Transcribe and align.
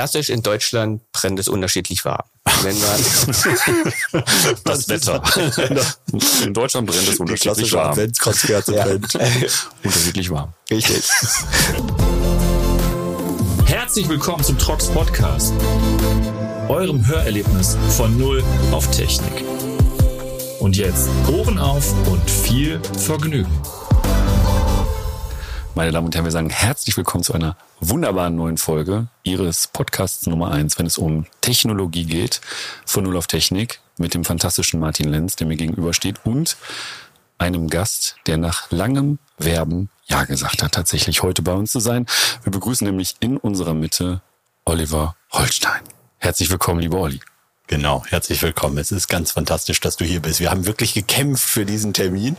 klassisch 0.00 0.30
in 0.30 0.42
Deutschland 0.42 1.02
brennt 1.12 1.38
es 1.40 1.46
unterschiedlich 1.46 2.06
warm. 2.06 2.24
Wenn 2.62 2.74
man 2.80 4.24
das 4.64 4.88
Wetter. 4.88 5.22
In 6.42 6.54
Deutschland 6.54 6.86
brennt 6.86 7.06
es 7.06 7.20
unterschiedlich 7.20 7.70
warm. 7.74 7.90
Adventskonzerte 7.90 8.76
ja. 8.76 8.84
brennt. 8.84 9.14
unterschiedlich 9.84 10.30
warm. 10.30 10.54
Richtig. 10.70 11.06
Herzlich 13.66 14.08
willkommen 14.08 14.42
zum 14.42 14.56
Trox 14.56 14.86
Podcast, 14.86 15.52
eurem 16.68 17.06
Hörerlebnis 17.06 17.76
von 17.98 18.16
Null 18.16 18.42
auf 18.72 18.90
Technik. 18.92 19.44
Und 20.60 20.78
jetzt 20.78 21.10
Ohren 21.30 21.58
auf 21.58 21.92
und 22.08 22.30
viel 22.30 22.80
Vergnügen. 22.96 23.52
Meine 25.80 25.92
Damen 25.92 26.08
und 26.08 26.14
Herren, 26.14 26.26
wir 26.26 26.30
sagen 26.30 26.50
herzlich 26.50 26.94
willkommen 26.98 27.24
zu 27.24 27.32
einer 27.32 27.56
wunderbaren 27.80 28.36
neuen 28.36 28.58
Folge 28.58 29.06
Ihres 29.22 29.66
Podcasts 29.66 30.26
Nummer 30.26 30.50
eins, 30.50 30.78
wenn 30.78 30.84
es 30.84 30.98
um 30.98 31.24
Technologie 31.40 32.04
geht, 32.04 32.42
von 32.84 33.04
Null 33.04 33.16
auf 33.16 33.26
Technik, 33.26 33.80
mit 33.96 34.12
dem 34.12 34.26
fantastischen 34.26 34.78
Martin 34.78 35.08
Lenz, 35.08 35.36
der 35.36 35.46
mir 35.46 35.56
gegenübersteht, 35.56 36.16
und 36.24 36.58
einem 37.38 37.70
Gast, 37.70 38.16
der 38.26 38.36
nach 38.36 38.70
langem 38.70 39.20
Werben 39.38 39.88
Ja 40.04 40.24
gesagt 40.24 40.62
hat, 40.62 40.72
tatsächlich 40.72 41.22
heute 41.22 41.40
bei 41.40 41.54
uns 41.54 41.72
zu 41.72 41.80
sein. 41.80 42.04
Wir 42.42 42.52
begrüßen 42.52 42.86
nämlich 42.86 43.16
in 43.20 43.38
unserer 43.38 43.72
Mitte 43.72 44.20
Oliver 44.66 45.16
Holstein. 45.32 45.80
Herzlich 46.18 46.50
willkommen, 46.50 46.80
lieber 46.80 46.98
Olli. 46.98 47.20
Genau, 47.70 48.02
herzlich 48.08 48.42
willkommen. 48.42 48.78
Es 48.78 48.90
ist 48.90 49.06
ganz 49.06 49.30
fantastisch, 49.30 49.78
dass 49.78 49.96
du 49.96 50.04
hier 50.04 50.18
bist. 50.18 50.40
Wir 50.40 50.50
haben 50.50 50.66
wirklich 50.66 50.92
gekämpft 50.92 51.48
für 51.48 51.64
diesen 51.64 51.92
Termin. 51.92 52.36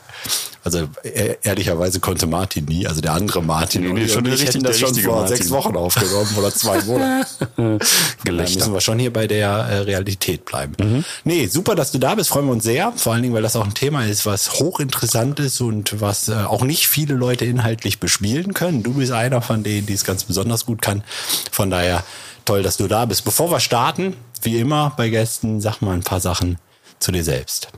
Also 0.66 0.90
e 1.06 1.36
ehrlicherweise 1.42 2.02
konnte 2.02 2.28
Martin 2.28 2.66
nie, 2.66 2.86
also 2.86 3.00
der 3.00 3.14
andere 3.14 3.42
Martin. 3.42 3.84
Nee, 3.84 3.94
nee, 3.94 4.10
schon 4.10 4.26
ich 4.26 4.46
hätten 4.46 4.62
das 4.62 4.78
schon 4.78 4.94
vor 4.94 5.22
Martin. 5.22 5.38
sechs 5.38 5.50
Wochen 5.50 5.78
aufgenommen 5.78 6.36
oder 6.38 6.54
zwei 6.54 6.82
Monaten. 6.86 7.80
da 8.26 8.32
müssen 8.34 8.74
wir 8.74 8.82
schon 8.82 9.00
hier 9.00 9.14
bei 9.14 9.26
der 9.26 9.48
äh, 9.48 9.78
Realität 9.78 10.44
bleiben. 10.44 10.76
Mhm. 10.78 11.06
Nee, 11.24 11.48
super, 11.48 11.76
dass 11.76 11.94
du 11.94 11.98
da 11.98 12.14
bist. 12.16 12.28
Freuen 12.30 12.48
wir 12.48 12.52
uns 12.52 12.66
sehr. 12.66 12.92
Vor 12.98 13.14
allen 13.14 13.22
Dingen, 13.22 13.34
weil 13.34 13.42
das 13.42 13.56
auch 13.56 13.64
ein 13.64 13.74
Thema 13.74 14.06
ist, 14.06 14.26
was 14.26 14.60
hochinteressant 14.60 15.40
ist 15.40 15.62
und 15.62 16.02
was 16.02 16.28
äh, 16.28 16.34
auch 16.34 16.64
nicht 16.66 16.90
viele 16.90 17.14
Leute 17.14 17.46
inhaltlich 17.46 18.02
bespielen 18.02 18.54
können. 18.54 18.84
Du 18.84 18.96
bist 18.96 19.14
einer 19.14 19.42
von 19.42 19.64
denen, 19.64 19.86
die 19.86 19.94
es 19.94 20.04
ganz 20.04 20.26
besonders 20.26 20.66
gut 20.66 20.82
kann. 20.82 21.06
Von 21.54 21.70
daher 21.70 22.04
toll, 22.44 22.64
dass 22.64 22.76
du 22.76 22.88
da 22.88 23.06
bist. 23.06 23.24
Bevor 23.24 23.50
wir 23.50 23.62
starten, 23.62 24.16
wie 24.42 24.60
immer 24.60 24.94
bei 24.98 25.10
Gästen, 25.10 25.62
sag 25.62 25.82
mal 25.82 25.94
ein 25.94 26.04
paar 26.04 26.20
Sachen 26.20 26.58
zu 27.00 27.12
dir 27.12 27.24
selbst. 27.24 27.70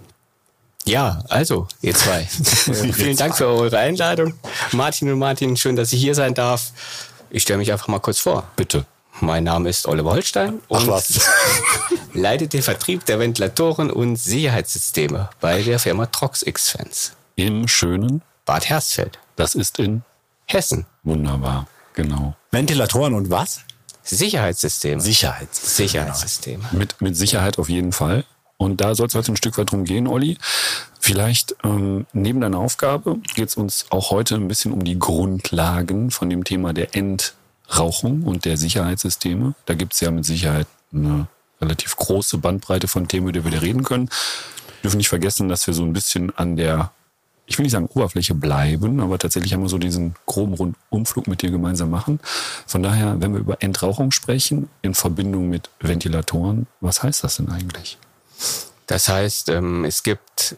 Ja, 0.85 1.23
also, 1.29 1.67
ihr 1.81 1.95
zwei. 1.95 2.23
vielen 2.25 3.15
Dank 3.15 3.37
für 3.37 3.47
eure 3.47 3.77
Einladung. 3.77 4.33
Martin 4.73 5.11
und 5.11 5.19
Martin, 5.19 5.55
schön, 5.55 5.75
dass 5.75 5.93
ich 5.93 6.01
hier 6.01 6.15
sein 6.15 6.33
darf. 6.33 6.73
Ich 7.29 7.43
stelle 7.43 7.59
mich 7.59 7.71
einfach 7.71 7.87
mal 7.87 7.99
kurz 7.99 8.19
vor. 8.19 8.47
Bitte. 8.55 8.85
Mein 9.21 9.45
Name 9.45 9.69
ist 9.69 9.87
Oliver 9.87 10.11
Holstein 10.11 10.59
und 10.67 10.87
was. 10.87 11.21
leite 12.13 12.47
den 12.47 12.61
Vertrieb 12.61 13.05
der 13.05 13.19
Ventilatoren 13.19 13.91
und 13.91 14.15
Sicherheitssysteme 14.17 15.29
bei 15.39 15.61
der 15.61 15.79
Firma 15.79 16.05
Trox 16.07 16.43
X-Fans. 16.43 17.13
Im 17.35 17.67
schönen 17.67 18.21
Bad 18.45 18.69
Hersfeld. 18.69 19.19
Das 19.35 19.55
ist 19.55 19.79
in 19.79 20.03
Hessen. 20.45 20.85
Wunderbar, 21.03 21.67
genau. 21.93 22.35
Ventilatoren 22.51 23.13
und 23.13 23.29
was? 23.29 23.61
Sicherheitssysteme. 24.03 25.01
Sicherheitssysteme. 25.01 25.87
Sicherheitssysteme. 25.87 26.63
Mit, 26.71 27.01
mit 27.01 27.15
Sicherheit 27.15 27.57
auf 27.57 27.69
jeden 27.69 27.91
Fall. 27.91 28.25
Und 28.57 28.81
da 28.81 28.95
soll 28.95 29.07
es 29.07 29.15
heute 29.15 29.31
ein 29.31 29.37
Stück 29.37 29.57
weit 29.57 29.71
drum 29.71 29.83
gehen, 29.83 30.07
Olli. 30.07 30.37
Vielleicht 30.99 31.55
ähm, 31.63 32.05
neben 32.13 32.39
deiner 32.39 32.59
Aufgabe 32.59 33.17
geht 33.35 33.49
es 33.49 33.57
uns 33.57 33.87
auch 33.89 34.11
heute 34.11 34.35
ein 34.35 34.47
bisschen 34.47 34.71
um 34.71 34.83
die 34.83 34.99
Grundlagen 34.99 36.11
von 36.11 36.29
dem 36.29 36.43
Thema 36.43 36.73
der 36.73 36.95
Entrauchung 36.95 38.23
und 38.23 38.45
der 38.45 38.57
Sicherheitssysteme. 38.57 39.53
Da 39.65 39.73
gibt 39.73 39.93
es 39.93 39.99
ja 39.99 40.11
mit 40.11 40.25
Sicherheit 40.25 40.67
eine 40.93 41.27
relativ 41.59 41.95
große 41.95 42.37
Bandbreite 42.37 42.87
von 42.87 43.07
Themen, 43.07 43.27
über 43.29 43.49
die 43.49 43.51
wir 43.51 43.61
reden 43.61 43.83
können. 43.83 44.07
Wir 44.07 44.83
dürfen 44.83 44.97
nicht 44.97 45.09
vergessen, 45.09 45.49
dass 45.49 45.67
wir 45.67 45.73
so 45.73 45.83
ein 45.83 45.93
bisschen 45.93 46.35
an 46.37 46.55
der 46.55 46.91
ich 47.45 47.57
will 47.57 47.63
nicht 47.63 47.73
sagen 47.73 47.87
Oberfläche 47.87 48.35
bleiben, 48.35 48.99
aber 48.99 49.19
tatsächlich 49.19 49.53
haben 49.53 49.61
wir 49.61 49.69
so 49.69 49.77
diesen 49.77 50.15
groben 50.25 50.53
Rundumflug 50.53 51.27
mit 51.27 51.41
dir 51.41 51.51
gemeinsam 51.51 51.89
machen. 51.89 52.19
Von 52.65 52.83
daher, 52.83 53.19
wenn 53.19 53.33
wir 53.33 53.41
über 53.41 53.61
Entrauchung 53.61 54.11
sprechen, 54.11 54.69
in 54.81 54.93
Verbindung 54.93 55.49
mit 55.49 55.69
Ventilatoren, 55.79 56.67
was 56.79 57.03
heißt 57.03 57.23
das 57.23 57.37
denn 57.37 57.49
eigentlich? 57.49 57.97
Das 58.87 59.09
heißt, 59.09 59.49
ähm, 59.49 59.85
es 59.85 60.03
gibt 60.03 60.55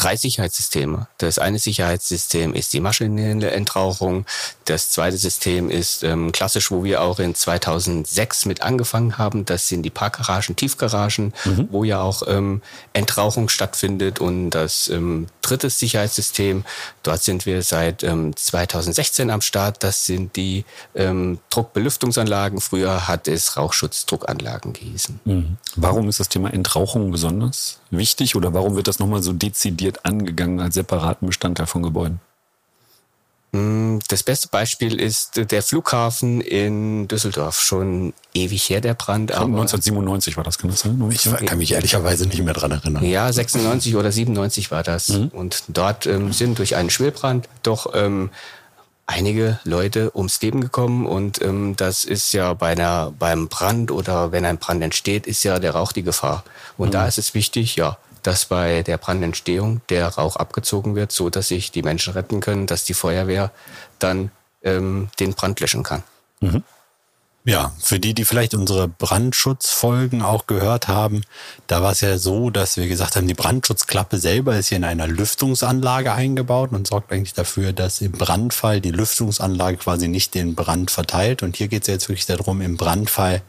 drei 0.00 0.16
Sicherheitssysteme. 0.16 1.08
Das 1.18 1.38
eine 1.38 1.58
Sicherheitssystem 1.58 2.54
ist 2.54 2.72
die 2.72 2.80
maschinelle 2.80 3.50
Entrauchung. 3.50 4.24
Das 4.64 4.90
zweite 4.90 5.18
System 5.18 5.68
ist 5.68 6.02
ähm, 6.02 6.32
klassisch, 6.32 6.70
wo 6.70 6.84
wir 6.84 7.02
auch 7.02 7.18
in 7.18 7.34
2006 7.34 8.46
mit 8.46 8.62
angefangen 8.62 9.18
haben. 9.18 9.44
Das 9.44 9.68
sind 9.68 9.82
die 9.82 9.90
Parkgaragen, 9.90 10.56
Tiefgaragen, 10.56 11.34
mhm. 11.44 11.68
wo 11.70 11.84
ja 11.84 12.00
auch 12.00 12.22
ähm, 12.26 12.62
Entrauchung 12.94 13.50
stattfindet. 13.50 14.20
Und 14.20 14.50
das 14.50 14.88
ähm, 14.88 15.26
dritte 15.42 15.68
Sicherheitssystem, 15.68 16.64
dort 17.02 17.22
sind 17.22 17.44
wir 17.44 17.62
seit 17.62 18.02
ähm, 18.02 18.34
2016 18.34 19.28
am 19.30 19.42
Start. 19.42 19.82
Das 19.82 20.06
sind 20.06 20.34
die 20.34 20.64
ähm, 20.94 21.40
Druckbelüftungsanlagen. 21.50 22.62
Früher 22.62 23.06
hat 23.06 23.28
es 23.28 23.58
Rauchschutzdruckanlagen 23.58 24.72
gehießen. 24.72 25.20
Mhm. 25.26 25.58
Warum 25.76 26.08
ist 26.08 26.20
das 26.20 26.30
Thema 26.30 26.54
Entrauchung 26.54 27.10
besonders 27.10 27.79
wichtig 27.90 28.36
oder 28.36 28.54
warum 28.54 28.76
wird 28.76 28.88
das 28.88 28.98
nochmal 28.98 29.22
so 29.22 29.32
dezidiert 29.32 30.04
angegangen 30.04 30.60
als 30.60 30.74
separaten 30.74 31.26
Bestandteil 31.26 31.66
von 31.66 31.82
Gebäuden? 31.82 32.20
Mm, 33.52 33.98
das 34.06 34.22
beste 34.22 34.48
Beispiel 34.48 35.00
ist 35.00 35.32
der 35.36 35.62
Flughafen 35.62 36.40
in 36.40 37.08
Düsseldorf. 37.08 37.60
Schon 37.60 38.12
ewig 38.32 38.70
her, 38.70 38.80
der 38.80 38.94
Brand. 38.94 39.32
Aber 39.32 39.46
1997 39.46 40.36
war 40.36 40.44
das, 40.44 40.58
kann 40.58 40.70
das 40.70 40.80
sein? 40.80 41.10
Ich 41.10 41.28
kann 41.46 41.58
mich 41.58 41.72
ehrlicherweise 41.72 42.26
nicht 42.26 42.42
mehr 42.42 42.54
dran 42.54 42.70
erinnern. 42.70 43.04
Ja, 43.04 43.32
96 43.32 43.96
oder 43.96 44.12
97 44.12 44.70
war 44.70 44.84
das. 44.84 45.08
Mhm. 45.08 45.28
Und 45.28 45.64
dort 45.68 46.06
ähm, 46.06 46.32
sind 46.32 46.58
durch 46.58 46.76
einen 46.76 46.90
Schwillbrand 46.90 47.48
doch 47.64 47.92
ähm, 47.94 48.30
einige 49.10 49.58
Leute 49.64 50.16
ums 50.16 50.40
Leben 50.40 50.60
gekommen. 50.60 51.06
Und 51.06 51.42
ähm, 51.42 51.74
das 51.76 52.04
ist 52.04 52.32
ja 52.32 52.54
bei 52.54 52.72
einer, 52.72 53.12
beim 53.18 53.48
Brand 53.48 53.90
oder 53.90 54.32
wenn 54.32 54.44
ein 54.44 54.58
Brand 54.58 54.82
entsteht, 54.82 55.26
ist 55.26 55.42
ja 55.42 55.58
der 55.58 55.72
Rauch 55.72 55.92
die 55.92 56.02
Gefahr. 56.02 56.44
Und 56.78 56.88
mhm. 56.88 56.92
da 56.92 57.06
ist 57.06 57.18
es 57.18 57.34
wichtig, 57.34 57.76
ja, 57.76 57.98
dass 58.22 58.46
bei 58.46 58.82
der 58.82 58.98
Brandentstehung 58.98 59.80
der 59.88 60.08
Rauch 60.08 60.36
abgezogen 60.36 60.94
wird, 60.94 61.10
so 61.10 61.28
dass 61.28 61.48
sich 61.48 61.72
die 61.72 61.82
Menschen 61.82 62.12
retten 62.12 62.40
können, 62.40 62.66
dass 62.66 62.84
die 62.84 62.94
Feuerwehr 62.94 63.50
dann 63.98 64.30
ähm, 64.62 65.08
den 65.18 65.34
Brand 65.34 65.58
löschen 65.60 65.82
kann. 65.82 66.02
Mhm. 66.40 66.62
Ja, 67.44 67.72
für 67.78 67.98
die, 67.98 68.12
die 68.12 68.26
vielleicht 68.26 68.52
unsere 68.52 68.86
Brandschutzfolgen 68.86 70.20
auch 70.20 70.46
gehört 70.46 70.88
haben, 70.88 71.22
da 71.68 71.82
war 71.82 71.92
es 71.92 72.02
ja 72.02 72.18
so, 72.18 72.50
dass 72.50 72.76
wir 72.76 72.86
gesagt 72.86 73.16
haben, 73.16 73.26
die 73.26 73.34
Brandschutzklappe 73.34 74.18
selber 74.18 74.58
ist 74.58 74.68
hier 74.68 74.76
in 74.76 74.84
einer 74.84 75.06
Lüftungsanlage 75.06 76.12
eingebaut 76.12 76.72
und 76.72 76.86
sorgt 76.86 77.10
eigentlich 77.10 77.32
dafür, 77.32 77.72
dass 77.72 78.02
im 78.02 78.12
Brandfall 78.12 78.82
die 78.82 78.90
Lüftungsanlage 78.90 79.78
quasi 79.78 80.06
nicht 80.06 80.34
den 80.34 80.54
Brand 80.54 80.90
verteilt. 80.90 81.42
Und 81.42 81.56
hier 81.56 81.68
geht 81.68 81.82
es 81.82 81.88
jetzt 81.88 82.08
wirklich 82.10 82.26
darum, 82.26 82.60
im 82.60 82.76
Brandfall 82.76 83.40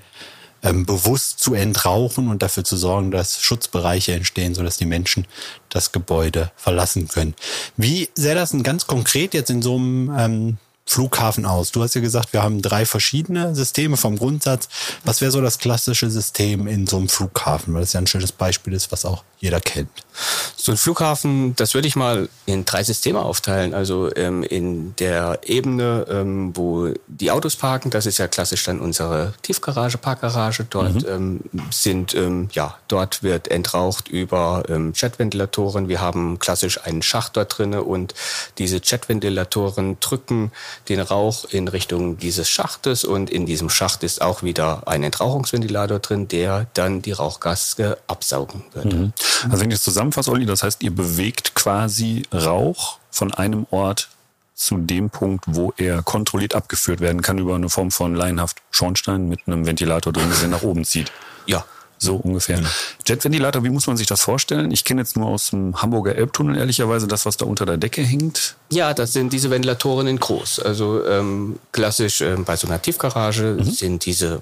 ähm, 0.63 0.85
bewusst 0.85 1.39
zu 1.39 1.53
entrauchen 1.53 2.29
und 2.29 2.41
dafür 2.41 2.63
zu 2.63 2.77
sorgen, 2.77 3.11
dass 3.11 3.41
Schutzbereiche 3.41 4.13
entstehen, 4.13 4.55
sodass 4.55 4.77
die 4.77 4.85
Menschen 4.85 5.27
das 5.67 5.91
Gebäude 5.91 6.51
verlassen 6.55 7.09
können. 7.09 7.35
Wie 7.75 8.07
sähe 8.15 8.35
das 8.35 8.51
denn 8.51 8.63
ganz 8.63 8.87
konkret 8.87 9.33
jetzt 9.33 9.49
in 9.49 9.61
so 9.61 9.75
einem 9.75 10.15
ähm, 10.17 10.57
Flughafen 10.85 11.45
aus? 11.45 11.71
Du 11.71 11.81
hast 11.81 11.93
ja 11.93 12.01
gesagt, 12.01 12.33
wir 12.33 12.43
haben 12.43 12.61
drei 12.61 12.85
verschiedene 12.85 13.55
Systeme 13.55 13.97
vom 13.97 14.17
Grundsatz. 14.17 14.67
Was 15.05 15.21
wäre 15.21 15.31
so 15.31 15.41
das 15.41 15.57
klassische 15.59 16.09
System 16.09 16.67
in 16.67 16.87
so 16.87 16.97
einem 16.97 17.07
Flughafen? 17.07 17.73
Weil 17.73 17.81
das 17.81 17.93
ja 17.93 18.01
ein 18.01 18.07
schönes 18.07 18.31
Beispiel 18.31 18.73
ist, 18.73 18.91
was 18.91 19.05
auch 19.05 19.23
jeder 19.39 19.59
kennt. 19.59 19.89
So 20.55 20.71
ein 20.71 20.77
Flughafen, 20.77 21.55
das 21.55 21.73
würde 21.73 21.87
ich 21.87 21.95
mal 21.95 22.29
in 22.45 22.65
drei 22.65 22.83
Systeme 22.83 23.19
aufteilen. 23.19 23.73
Also 23.73 24.13
ähm, 24.15 24.43
in 24.43 24.95
der 24.97 25.39
Ebene, 25.43 26.05
ähm, 26.09 26.55
wo 26.55 26.93
die 27.07 27.31
Autos 27.31 27.55
parken, 27.55 27.89
das 27.89 28.05
ist 28.05 28.19
ja 28.19 28.27
klassisch 28.27 28.63
dann 28.65 28.79
unsere 28.79 29.33
Tiefgarage, 29.41 29.97
Parkgarage. 29.97 30.65
Dort 30.69 31.03
mhm. 31.03 31.09
ähm, 31.09 31.39
sind, 31.71 32.13
ähm, 32.13 32.49
ja, 32.51 32.77
dort 32.87 33.23
wird 33.23 33.47
entraucht 33.47 34.09
über 34.09 34.63
ähm, 34.69 34.93
Jetventilatoren. 34.95 35.87
Wir 35.87 36.01
haben 36.01 36.37
klassisch 36.37 36.85
einen 36.85 37.01
Schacht 37.01 37.37
dort 37.37 37.57
drinne 37.57 37.83
und 37.83 38.13
diese 38.57 38.79
Jetventilatoren 38.83 39.99
drücken 39.99 40.51
den 40.89 40.99
Rauch 40.99 41.45
in 41.45 41.67
Richtung 41.67 42.17
dieses 42.17 42.49
Schachtes 42.49 43.03
und 43.03 43.29
in 43.29 43.45
diesem 43.45 43.69
Schacht 43.69 44.03
ist 44.03 44.21
auch 44.21 44.43
wieder 44.43 44.87
ein 44.87 45.03
Entrauchungsventilator 45.03 45.99
drin, 45.99 46.27
der 46.27 46.67
dann 46.73 47.01
die 47.01 47.11
Rauchgase 47.11 47.97
absaugen 48.07 48.63
wird. 48.73 48.93
Mhm. 48.93 49.13
Also 49.45 49.59
wenn 49.59 49.71
ich 49.71 49.77
es 49.77 49.83
zusammenfasse, 49.83 50.31
Olli, 50.31 50.45
das 50.45 50.63
heißt, 50.63 50.83
ihr 50.83 50.95
bewegt 50.95 51.55
quasi 51.55 52.23
Rauch 52.33 52.97
von 53.09 53.33
einem 53.33 53.65
Ort 53.71 54.09
zu 54.61 54.77
dem 54.77 55.09
Punkt, 55.09 55.45
wo 55.47 55.73
er 55.77 56.03
kontrolliert 56.03 56.53
abgeführt 56.53 56.99
werden 56.99 57.21
kann 57.21 57.39
über 57.39 57.55
eine 57.55 57.69
Form 57.69 57.89
von 57.89 58.13
laienhaft 58.13 58.61
Schornstein 58.69 59.27
mit 59.27 59.39
einem 59.47 59.65
Ventilator 59.65 60.13
drin, 60.13 60.31
der 60.39 60.49
nach 60.49 60.61
oben 60.61 60.85
zieht. 60.85 61.11
Ja. 61.47 61.65
So 62.01 62.15
ungefähr. 62.15 62.59
Mhm. 62.59 62.65
Jetventilator, 63.07 63.63
wie 63.63 63.69
muss 63.69 63.85
man 63.85 63.95
sich 63.95 64.07
das 64.07 64.21
vorstellen? 64.21 64.71
Ich 64.71 64.83
kenne 64.83 65.01
jetzt 65.01 65.15
nur 65.15 65.27
aus 65.27 65.51
dem 65.51 65.79
Hamburger 65.79 66.15
Elbtunnel 66.15 66.57
ehrlicherweise 66.57 67.07
das, 67.07 67.27
was 67.27 67.37
da 67.37 67.45
unter 67.45 67.67
der 67.67 67.77
Decke 67.77 68.01
hängt. 68.01 68.55
Ja, 68.71 68.95
das 68.95 69.13
sind 69.13 69.31
diese 69.31 69.51
Ventilatoren 69.51 70.07
in 70.07 70.19
groß. 70.19 70.61
Also 70.61 71.05
ähm, 71.05 71.59
klassisch 71.71 72.21
ähm, 72.21 72.43
bei 72.43 72.55
so 72.55 72.67
einer 72.67 72.81
Tiefgarage 72.81 73.57
mhm. 73.59 73.63
sind 73.65 74.05
diese 74.05 74.41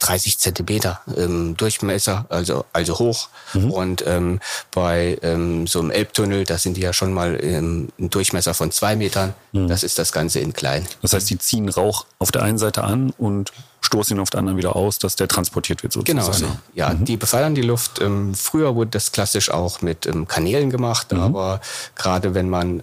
30 0.00 0.38
Zentimeter 0.38 1.00
ähm, 1.16 1.56
Durchmesser, 1.56 2.26
also 2.28 2.66
also 2.74 2.98
hoch. 2.98 3.30
Mhm. 3.54 3.70
Und 3.70 4.04
ähm, 4.06 4.40
bei 4.72 5.18
ähm, 5.22 5.66
so 5.66 5.80
einem 5.80 5.90
Elbtunnel, 5.90 6.44
da 6.44 6.58
sind 6.58 6.76
die 6.76 6.82
ja 6.82 6.92
schon 6.92 7.14
mal 7.14 7.42
ähm, 7.42 7.88
ein 7.98 8.10
Durchmesser 8.10 8.52
von 8.52 8.70
zwei 8.70 8.94
Metern. 8.94 9.32
Mhm. 9.52 9.68
Das 9.68 9.82
ist 9.82 9.98
das 9.98 10.12
Ganze 10.12 10.40
in 10.40 10.52
klein. 10.52 10.86
Das 11.00 11.14
heißt, 11.14 11.30
die 11.30 11.38
ziehen 11.38 11.70
Rauch 11.70 12.04
auf 12.18 12.30
der 12.30 12.42
einen 12.42 12.58
Seite 12.58 12.84
an 12.84 13.14
und 13.16 13.52
stoßen 13.86 14.16
ihn 14.16 14.20
auf 14.20 14.30
der 14.30 14.40
anderen 14.40 14.58
wieder 14.58 14.76
aus, 14.76 14.98
dass 14.98 15.16
der 15.16 15.28
transportiert 15.28 15.82
wird 15.82 15.92
sozusagen. 15.92 16.18
Genau, 16.18 16.32
so. 16.32 16.46
ja, 16.74 16.90
mhm. 16.90 17.04
die 17.04 17.16
befeuern 17.16 17.54
die 17.54 17.62
Luft. 17.62 18.00
Ähm, 18.00 18.34
früher 18.34 18.74
wurde 18.74 18.90
das 18.90 19.12
klassisch 19.12 19.50
auch 19.50 19.80
mit 19.80 20.06
ähm, 20.06 20.28
Kanälen 20.28 20.70
gemacht, 20.70 21.12
mhm. 21.12 21.20
aber 21.20 21.60
gerade 21.94 22.34
wenn 22.34 22.50
man 22.50 22.82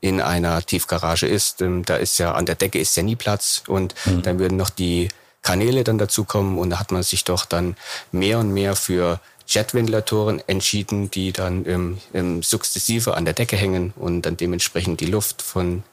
in 0.00 0.20
einer 0.20 0.62
Tiefgarage 0.62 1.26
ist, 1.26 1.60
ähm, 1.60 1.84
da 1.84 1.96
ist 1.96 2.18
ja 2.18 2.32
an 2.32 2.46
der 2.46 2.54
Decke 2.54 2.78
ist 2.78 2.96
ja 2.96 3.02
nie 3.02 3.16
Platz 3.16 3.62
und 3.66 3.94
mhm. 4.04 4.22
dann 4.22 4.38
würden 4.38 4.56
noch 4.56 4.70
die 4.70 5.08
Kanäle 5.42 5.84
dann 5.84 5.98
dazukommen 5.98 6.58
und 6.58 6.70
da 6.70 6.80
hat 6.80 6.92
man 6.92 7.02
sich 7.02 7.24
doch 7.24 7.44
dann 7.44 7.76
mehr 8.12 8.38
und 8.38 8.52
mehr 8.52 8.74
für 8.76 9.20
Jetventilatoren 9.46 10.42
entschieden, 10.48 11.10
die 11.10 11.32
dann 11.32 11.64
ähm, 11.66 11.98
ähm, 12.14 12.42
sukzessive 12.42 13.14
an 13.14 13.24
der 13.24 13.34
Decke 13.34 13.56
hängen 13.56 13.92
und 13.96 14.22
dann 14.22 14.36
dementsprechend 14.36 15.00
die 15.00 15.06
Luft 15.06 15.42
von 15.42 15.84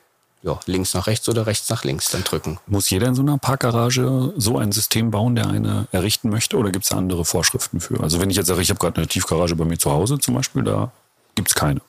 ja, 0.44 0.60
links 0.66 0.94
nach 0.94 1.08
rechts 1.08 1.28
oder 1.30 1.48
rechts 1.48 1.70
nach 1.70 1.84
links 1.84 2.12
dann 2.12 2.24
drücken. 2.24 2.60
Muss 2.68 2.90
jeder 2.90 3.08
in 3.08 3.16
so 3.16 3.22
einer 3.22 3.38
Parkgarage 3.38 4.34
so 4.36 4.58
ein 4.58 4.72
System 4.74 5.10
bauen, 5.10 5.36
der 5.36 5.48
eine 5.48 5.88
errichten 5.92 6.30
möchte 6.30 6.58
oder 6.58 6.72
gibt 6.72 6.86
es 6.86 6.92
andere 6.92 7.24
Vorschriften 7.24 7.80
für? 7.80 8.02
Also 8.02 8.20
wenn 8.20 8.30
ich 8.30 8.36
jetzt 8.36 8.48
sage, 8.48 8.62
ich 8.62 8.70
habe 8.70 8.80
gerade 8.80 8.98
eine 8.98 9.08
Tiefgarage 9.08 9.56
bei 9.56 9.66
mir 9.66 9.78
zu 9.78 9.90
Hause 9.92 10.20
zum 10.20 10.36
Beispiel, 10.36 10.64
da 10.64 10.92
gibt 11.36 11.50
es 11.50 11.56
keine. 11.56 11.82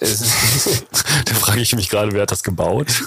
da 1.24 1.34
frage 1.34 1.62
ich 1.62 1.74
mich 1.74 1.88
gerade, 1.88 2.12
wer 2.12 2.22
hat 2.22 2.30
das 2.30 2.42
gebaut? 2.42 2.88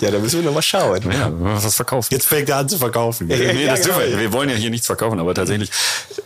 ja, 0.00 0.10
da 0.10 0.18
müssen 0.18 0.40
wir 0.40 0.46
noch 0.46 0.54
mal 0.54 0.62
schauen. 0.62 1.00
Ja, 1.10 1.30
was 1.32 1.74
verkaufen. 1.74 2.08
Jetzt 2.12 2.26
fängt 2.26 2.48
er 2.48 2.58
an 2.58 2.68
zu 2.68 2.78
verkaufen. 2.78 3.28
Ja, 3.28 3.36
nee, 3.36 3.64
ja, 3.64 3.76
das 3.76 3.86
genau. 3.86 3.98
wir. 3.98 4.18
wir 4.18 4.32
wollen 4.32 4.48
ja 4.48 4.56
hier 4.56 4.70
nichts 4.70 4.86
verkaufen, 4.86 5.18
aber 5.20 5.34
tatsächlich, 5.34 5.70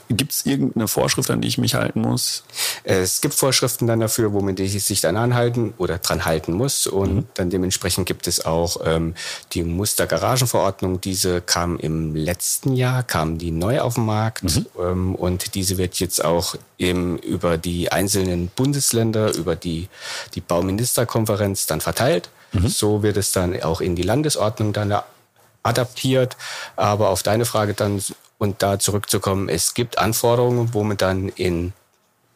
gibt 0.08 0.32
es 0.32 0.46
irgendeine 0.46 0.88
Vorschrift, 0.88 1.30
an 1.30 1.40
die 1.40 1.48
ich 1.48 1.58
mich 1.58 1.74
halten 1.74 2.00
muss? 2.00 2.44
Es 2.84 3.20
gibt 3.20 3.34
Vorschriften 3.34 3.86
dann 3.86 4.00
dafür, 4.00 4.32
womit 4.32 4.60
ich 4.60 4.82
sich 4.82 5.00
dann 5.00 5.16
anhalten 5.16 5.74
oder 5.78 5.98
dran 5.98 6.24
halten 6.24 6.52
muss. 6.52 6.86
Und 6.86 7.14
mhm. 7.14 7.26
dann 7.34 7.50
dementsprechend 7.50 8.06
gibt 8.06 8.26
es 8.26 8.44
auch 8.44 8.78
ähm, 8.84 9.14
die 9.52 9.62
Mustergaragenverordnung. 9.62 11.00
Diese 11.00 11.40
kam 11.40 11.78
im 11.78 12.14
letzten 12.14 12.74
Jahr, 12.74 13.02
kam 13.02 13.38
die 13.38 13.50
neu 13.50 13.80
auf 13.80 13.94
den 13.94 14.06
Markt. 14.06 14.44
Mhm. 14.44 14.66
Ähm, 14.80 15.14
und 15.14 15.54
diese 15.54 15.78
wird 15.78 15.96
jetzt 15.96 16.24
auch 16.24 16.54
eben 16.78 17.18
über 17.18 17.58
die 17.58 17.90
einzelnen 17.90 18.48
Bundesländer, 18.48 19.34
über 19.34 19.56
die, 19.56 19.88
die 20.34 20.40
Bauministerkonferenz 20.40 21.66
dann 21.66 21.80
verteilt. 21.80 22.30
Mhm. 22.54 22.68
So 22.68 23.02
wird 23.02 23.16
es 23.16 23.32
dann 23.32 23.60
auch 23.62 23.80
in 23.80 23.96
die 23.96 24.02
Landesordnung 24.02 24.72
dann 24.72 24.94
adaptiert. 25.62 26.36
Aber 26.76 27.10
auf 27.10 27.22
deine 27.22 27.44
Frage 27.44 27.74
dann 27.74 28.02
und 28.38 28.62
da 28.62 28.78
zurückzukommen, 28.78 29.48
es 29.48 29.74
gibt 29.74 29.98
Anforderungen, 29.98 30.74
wo 30.74 30.82
man 30.82 30.96
dann 30.96 31.28
in 31.28 31.72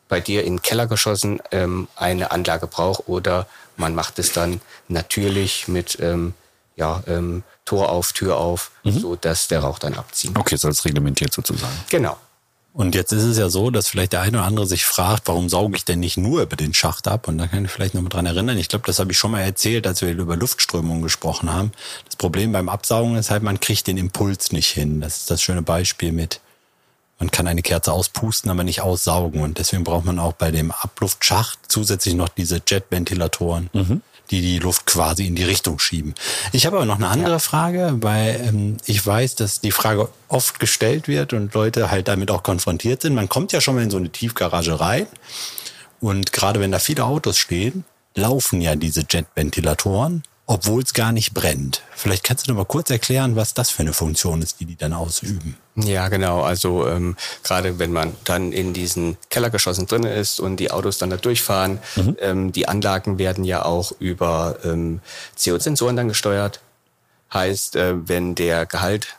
bei 0.08 0.20
dir 0.20 0.44
in 0.44 0.54
den 0.54 0.62
Keller 0.62 0.86
geschossen 0.86 1.40
ähm, 1.50 1.86
eine 1.94 2.30
Anlage 2.30 2.66
braucht 2.66 3.08
oder 3.08 3.46
man 3.76 3.94
macht 3.94 4.18
es 4.18 4.32
dann 4.32 4.62
natürlich 4.88 5.68
mit 5.68 5.98
ähm, 6.00 6.32
ja, 6.76 7.02
ähm, 7.06 7.42
Tor 7.64 7.90
auf, 7.90 8.12
Tür 8.14 8.38
auf, 8.38 8.70
mhm. 8.84 8.98
so 8.98 9.16
dass 9.16 9.48
der 9.48 9.60
Rauch 9.60 9.78
dann 9.78 9.94
abzieht. 9.94 10.36
Okay, 10.38 10.56
soll 10.56 10.70
es 10.70 10.84
reglementiert 10.84 11.34
sozusagen. 11.34 11.76
Genau. 11.90 12.16
Und 12.72 12.94
jetzt 12.94 13.12
ist 13.12 13.24
es 13.24 13.38
ja 13.38 13.48
so, 13.48 13.70
dass 13.70 13.88
vielleicht 13.88 14.12
der 14.12 14.20
eine 14.20 14.38
oder 14.38 14.46
andere 14.46 14.66
sich 14.66 14.84
fragt, 14.84 15.26
warum 15.26 15.48
sauge 15.48 15.76
ich 15.76 15.84
denn 15.84 15.98
nicht 16.00 16.16
nur 16.16 16.42
über 16.42 16.54
den 16.54 16.74
Schacht 16.74 17.08
ab? 17.08 17.26
Und 17.26 17.38
da 17.38 17.48
kann 17.48 17.64
ich 17.64 17.70
vielleicht 17.70 17.94
noch 17.94 18.02
mal 18.02 18.08
dran 18.08 18.26
erinnern. 18.26 18.56
Ich 18.56 18.68
glaube, 18.68 18.86
das 18.86 18.98
habe 18.98 19.10
ich 19.10 19.18
schon 19.18 19.32
mal 19.32 19.40
erzählt, 19.40 19.86
als 19.86 20.00
wir 20.00 20.10
über 20.10 20.36
Luftströmung 20.36 21.02
gesprochen 21.02 21.52
haben. 21.52 21.72
Das 22.04 22.16
Problem 22.16 22.52
beim 22.52 22.68
Absaugen 22.68 23.16
ist 23.16 23.30
halt, 23.30 23.42
man 23.42 23.58
kriegt 23.58 23.86
den 23.86 23.96
Impuls 23.96 24.52
nicht 24.52 24.70
hin. 24.70 25.00
Das 25.00 25.18
ist 25.18 25.30
das 25.30 25.42
schöne 25.42 25.62
Beispiel 25.62 26.12
mit, 26.12 26.40
man 27.18 27.32
kann 27.32 27.48
eine 27.48 27.62
Kerze 27.62 27.92
auspusten, 27.92 28.50
aber 28.50 28.62
nicht 28.62 28.80
aussaugen. 28.80 29.42
Und 29.42 29.58
deswegen 29.58 29.82
braucht 29.82 30.04
man 30.04 30.20
auch 30.20 30.34
bei 30.34 30.52
dem 30.52 30.70
Abluftschacht 30.70 31.58
zusätzlich 31.66 32.14
noch 32.14 32.28
diese 32.28 32.62
Jetventilatoren. 32.64 33.70
Mhm 33.72 34.02
die 34.30 34.40
die 34.40 34.58
Luft 34.58 34.86
quasi 34.86 35.26
in 35.26 35.34
die 35.34 35.44
Richtung 35.44 35.78
schieben. 35.78 36.14
Ich 36.52 36.66
habe 36.66 36.76
aber 36.76 36.86
noch 36.86 36.96
eine 36.96 37.08
andere 37.08 37.32
ja. 37.32 37.38
Frage, 37.38 37.96
weil 38.00 38.40
ähm, 38.46 38.76
ich 38.86 39.04
weiß, 39.04 39.34
dass 39.36 39.60
die 39.60 39.72
Frage 39.72 40.08
oft 40.28 40.60
gestellt 40.60 41.08
wird 41.08 41.32
und 41.32 41.54
Leute 41.54 41.90
halt 41.90 42.08
damit 42.08 42.30
auch 42.30 42.42
konfrontiert 42.42 43.02
sind. 43.02 43.14
Man 43.14 43.28
kommt 43.28 43.52
ja 43.52 43.60
schon 43.60 43.74
mal 43.74 43.84
in 43.84 43.90
so 43.90 43.96
eine 43.96 44.10
Tiefgarage 44.10 44.78
rein 44.80 45.06
und 46.00 46.32
gerade 46.32 46.60
wenn 46.60 46.72
da 46.72 46.78
viele 46.78 47.04
Autos 47.04 47.38
stehen, 47.38 47.84
laufen 48.14 48.60
ja 48.60 48.76
diese 48.76 49.04
Jetventilatoren 49.08 50.22
obwohl 50.48 50.82
es 50.82 50.94
gar 50.94 51.12
nicht 51.12 51.34
brennt. 51.34 51.82
Vielleicht 51.94 52.24
kannst 52.24 52.46
du 52.46 52.50
noch 52.50 52.56
mal 52.56 52.64
kurz 52.64 52.88
erklären, 52.88 53.36
was 53.36 53.52
das 53.52 53.68
für 53.68 53.82
eine 53.82 53.92
Funktion 53.92 54.40
ist, 54.40 54.60
die 54.60 54.64
die 54.64 54.76
dann 54.76 54.94
ausüben. 54.94 55.58
Ja, 55.76 56.08
genau. 56.08 56.40
Also 56.40 56.88
ähm, 56.88 57.16
gerade 57.44 57.78
wenn 57.78 57.92
man 57.92 58.16
dann 58.24 58.52
in 58.52 58.72
diesen 58.72 59.18
Kellergeschossen 59.28 59.86
drin 59.86 60.04
ist 60.04 60.40
und 60.40 60.56
die 60.56 60.70
Autos 60.70 60.96
dann 60.96 61.10
da 61.10 61.18
durchfahren, 61.18 61.80
mhm. 61.96 62.16
ähm, 62.20 62.52
die 62.52 62.66
Anlagen 62.66 63.18
werden 63.18 63.44
ja 63.44 63.66
auch 63.66 63.92
über 63.98 64.56
ähm, 64.64 65.00
CO-Sensoren 65.36 65.96
dann 65.96 66.08
gesteuert. 66.08 66.60
Heißt, 67.30 67.76
äh, 67.76 68.08
wenn 68.08 68.34
der 68.34 68.64
Gehalt 68.64 69.18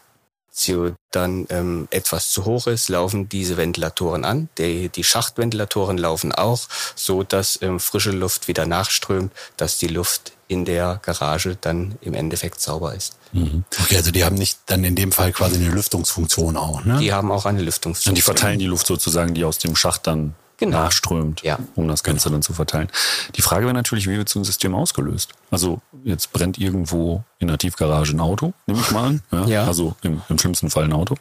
CO 0.59 0.95
dann 1.11 1.45
ähm, 1.51 1.87
etwas 1.91 2.31
zu 2.31 2.45
hoch 2.45 2.65
ist, 2.65 2.89
laufen 2.89 3.29
diese 3.29 3.55
Ventilatoren 3.55 4.25
an. 4.25 4.49
Die, 4.57 4.89
die 4.89 5.03
Schachtventilatoren 5.03 5.99
laufen 5.99 6.33
auch, 6.33 6.61
so 6.95 7.21
dass 7.21 7.61
ähm, 7.61 7.79
frische 7.79 8.11
Luft 8.11 8.47
wieder 8.47 8.65
nachströmt, 8.65 9.31
dass 9.57 9.77
die 9.77 9.87
Luft 9.87 10.33
in 10.49 10.65
der 10.65 10.99
Garage 11.03 11.55
dann 11.61 11.95
im 12.01 12.15
Endeffekt 12.15 12.59
sauber 12.59 12.95
ist. 12.95 13.17
Mhm. 13.31 13.63
Okay, 13.83 13.95
also 13.95 14.11
die 14.11 14.25
haben 14.25 14.35
nicht 14.35 14.59
dann 14.65 14.83
in 14.83 14.95
dem 14.95 15.11
Fall 15.11 15.31
quasi 15.31 15.55
eine 15.55 15.69
Lüftungsfunktion 15.69 16.57
auch, 16.57 16.83
ne? 16.83 16.97
Die 16.99 17.13
haben 17.13 17.31
auch 17.31 17.45
eine 17.45 17.61
Lüftungsfunktion. 17.61 18.11
Und 18.11 18.17
die 18.17 18.23
verteilen 18.23 18.57
die 18.59 18.65
Luft 18.65 18.87
sozusagen, 18.87 19.35
die 19.35 19.45
aus 19.45 19.59
dem 19.59 19.75
Schacht 19.75 20.07
dann 20.07 20.33
genau. 20.57 20.79
nachströmt, 20.79 21.43
ja. 21.43 21.59
um 21.75 21.87
das 21.87 22.03
Ganze 22.03 22.29
genau. 22.29 22.37
dann 22.37 22.41
zu 22.41 22.53
verteilen. 22.53 22.89
Die 23.35 23.43
Frage 23.43 23.65
wäre 23.65 23.75
natürlich, 23.75 24.07
wie 24.07 24.17
wird 24.17 24.27
so 24.27 24.39
ein 24.39 24.43
System 24.43 24.73
ausgelöst? 24.73 25.33
Also 25.51 25.81
jetzt 26.03 26.33
brennt 26.33 26.57
irgendwo 26.57 27.23
in 27.37 27.47
der 27.47 27.59
Tiefgarage 27.59 28.15
ein 28.15 28.19
Auto, 28.19 28.53
nehme 28.65 28.79
ich 28.79 28.89
mal 28.91 29.05
an. 29.05 29.21
Ja? 29.31 29.45
ja. 29.45 29.63
Also 29.65 29.95
im, 30.01 30.23
im 30.29 30.39
schlimmsten 30.39 30.71
Fall 30.71 30.85
ein 30.85 30.93
Auto. 30.93 31.15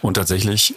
Und 0.00 0.14
tatsächlich, 0.14 0.74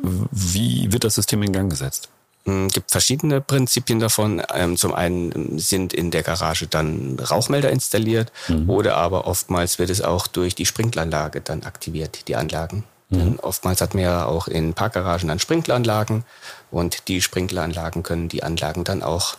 wie 0.00 0.92
wird 0.92 1.02
das 1.02 1.16
System 1.16 1.42
in 1.42 1.52
Gang 1.52 1.68
gesetzt? 1.68 2.08
Es 2.44 2.72
gibt 2.72 2.90
verschiedene 2.90 3.40
Prinzipien 3.40 4.00
davon. 4.00 4.42
Ähm, 4.52 4.76
zum 4.76 4.94
einen 4.94 5.58
sind 5.58 5.92
in 5.92 6.10
der 6.10 6.22
Garage 6.22 6.66
dann 6.66 7.18
Rauchmelder 7.18 7.70
installiert 7.70 8.32
mhm. 8.48 8.68
oder 8.68 8.96
aber 8.96 9.26
oftmals 9.26 9.78
wird 9.78 9.90
es 9.90 10.02
auch 10.02 10.26
durch 10.26 10.54
die 10.54 10.66
Sprinkleranlage 10.66 11.40
dann 11.40 11.62
aktiviert, 11.62 12.26
die 12.28 12.36
Anlagen. 12.36 12.84
Mhm. 13.10 13.18
Denn 13.18 13.38
oftmals 13.38 13.80
hat 13.80 13.94
man 13.94 14.02
ja 14.02 14.26
auch 14.26 14.48
in 14.48 14.74
Parkgaragen 14.74 15.28
dann 15.28 15.38
Sprinkleranlagen 15.38 16.24
und 16.70 17.08
die 17.08 17.22
Sprinkleranlagen 17.22 18.02
können 18.02 18.28
die 18.28 18.42
Anlagen 18.42 18.82
dann 18.82 19.02
auch 19.02 19.36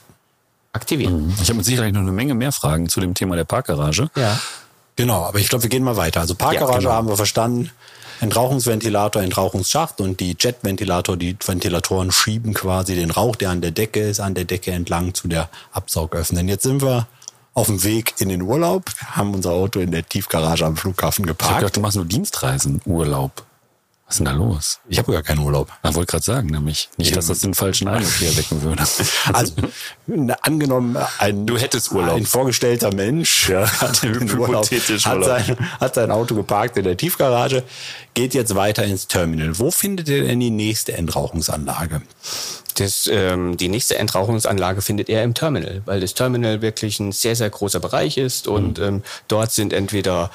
aktivieren. 0.71 1.27
Mhm. 1.27 1.33
Ich 1.41 1.49
habe 1.49 1.57
mit 1.57 1.65
Sicherheit 1.65 1.93
noch 1.93 2.01
eine 2.01 2.11
Menge 2.11 2.35
mehr 2.35 2.51
Fragen 2.51 2.87
zu 2.87 3.01
dem 3.01 3.13
Thema 3.13 3.35
der 3.35 3.43
Parkgarage. 3.43 4.09
Ja. 4.15 4.39
Genau, 4.95 5.23
aber 5.23 5.39
ich 5.39 5.49
glaube, 5.49 5.63
wir 5.63 5.69
gehen 5.69 5.83
mal 5.83 5.97
weiter. 5.97 6.21
Also 6.21 6.35
Parkgarage 6.35 6.73
ja, 6.73 6.79
genau. 6.79 6.91
haben 6.91 7.07
wir 7.07 7.17
verstanden. 7.17 7.71
Entrauchungsventilator, 8.23 9.21
Entrauchungsschacht 9.21 9.99
und 9.99 10.19
die 10.19 10.35
Jetventilator, 10.39 11.17
die 11.17 11.35
Ventilatoren 11.45 12.11
schieben 12.11 12.53
quasi 12.53 12.95
den 12.95 13.11
Rauch, 13.11 13.35
der 13.35 13.49
an 13.49 13.61
der 13.61 13.71
Decke 13.71 13.99
ist, 13.99 14.21
an 14.21 14.33
der 14.33 14.45
Decke 14.45 14.71
entlang 14.71 15.13
zu 15.13 15.27
der 15.27 15.49
Absaugöffnung. 15.73 16.47
Jetzt 16.47 16.63
sind 16.63 16.81
wir 16.81 17.07
auf 17.53 17.67
dem 17.67 17.83
Weg 17.83 18.15
in 18.19 18.29
den 18.29 18.41
Urlaub, 18.41 18.85
haben 19.11 19.33
unser 19.33 19.51
Auto 19.51 19.79
in 19.79 19.91
der 19.91 20.07
Tiefgarage 20.07 20.65
am 20.65 20.77
Flughafen 20.77 21.25
geparkt. 21.25 21.55
Ich 21.55 21.61
dachte, 21.61 21.73
du 21.73 21.81
machst 21.81 21.97
nur 21.97 22.05
Dienstreisen, 22.05 22.81
Urlaub. 22.85 23.43
Was 24.13 24.19
ist 24.19 24.27
denn 24.27 24.37
da 24.37 24.45
los? 24.45 24.79
Ich 24.89 24.99
habe 24.99 25.11
gar 25.11 25.23
keinen 25.23 25.39
Urlaub. 25.39 25.71
Ich 25.83 25.95
wollte 25.95 26.11
gerade 26.11 26.23
sagen, 26.23 26.49
nämlich 26.49 26.87
nicht, 26.97 27.15
dass 27.15 27.25
das 27.25 27.39
den 27.39 27.55
falschen 27.55 27.87
Eindruck 27.87 28.13
hier 28.13 28.27
erwecken 28.27 28.61
würde. 28.61 28.83
Also 29.33 29.53
angenommen, 30.41 30.97
ein, 31.17 31.47
du 31.47 31.57
hättest 31.57 31.91
Urlaub. 31.91 32.17
Ein 32.17 32.27
vorgestellter 32.27 32.93
Mensch 32.93 33.49
ja, 33.49 33.65
hat, 33.81 34.03
Urlaub, 34.03 34.69
hat, 34.69 35.01
sein, 35.01 35.57
hat 35.79 35.95
sein 35.95 36.11
Auto 36.11 36.35
geparkt 36.35 36.77
in 36.77 36.83
der 36.83 36.95
Tiefgarage, 36.95 37.63
geht 38.13 38.35
jetzt 38.35 38.53
weiter 38.53 38.83
ins 38.83 39.07
Terminal. 39.07 39.57
Wo 39.57 39.71
findet 39.71 40.07
ihr 40.09 40.25
denn 40.25 40.39
die 40.39 40.51
nächste 40.51 40.93
Entrauchungsanlage? 40.93 42.03
Das, 42.75 43.09
ähm, 43.11 43.57
die 43.57 43.69
nächste 43.69 43.97
Entrauchungsanlage 43.97 44.83
findet 44.83 45.09
er 45.09 45.23
im 45.23 45.33
Terminal, 45.33 45.81
weil 45.85 46.01
das 46.01 46.13
Terminal 46.13 46.61
wirklich 46.61 46.99
ein 46.99 47.13
sehr, 47.13 47.35
sehr 47.35 47.49
großer 47.49 47.79
Bereich 47.79 48.17
ist 48.17 48.47
und 48.47 48.77
mhm. 48.77 48.83
ähm, 48.83 49.03
dort 49.27 49.51
sind 49.51 49.73
entweder 49.73 50.29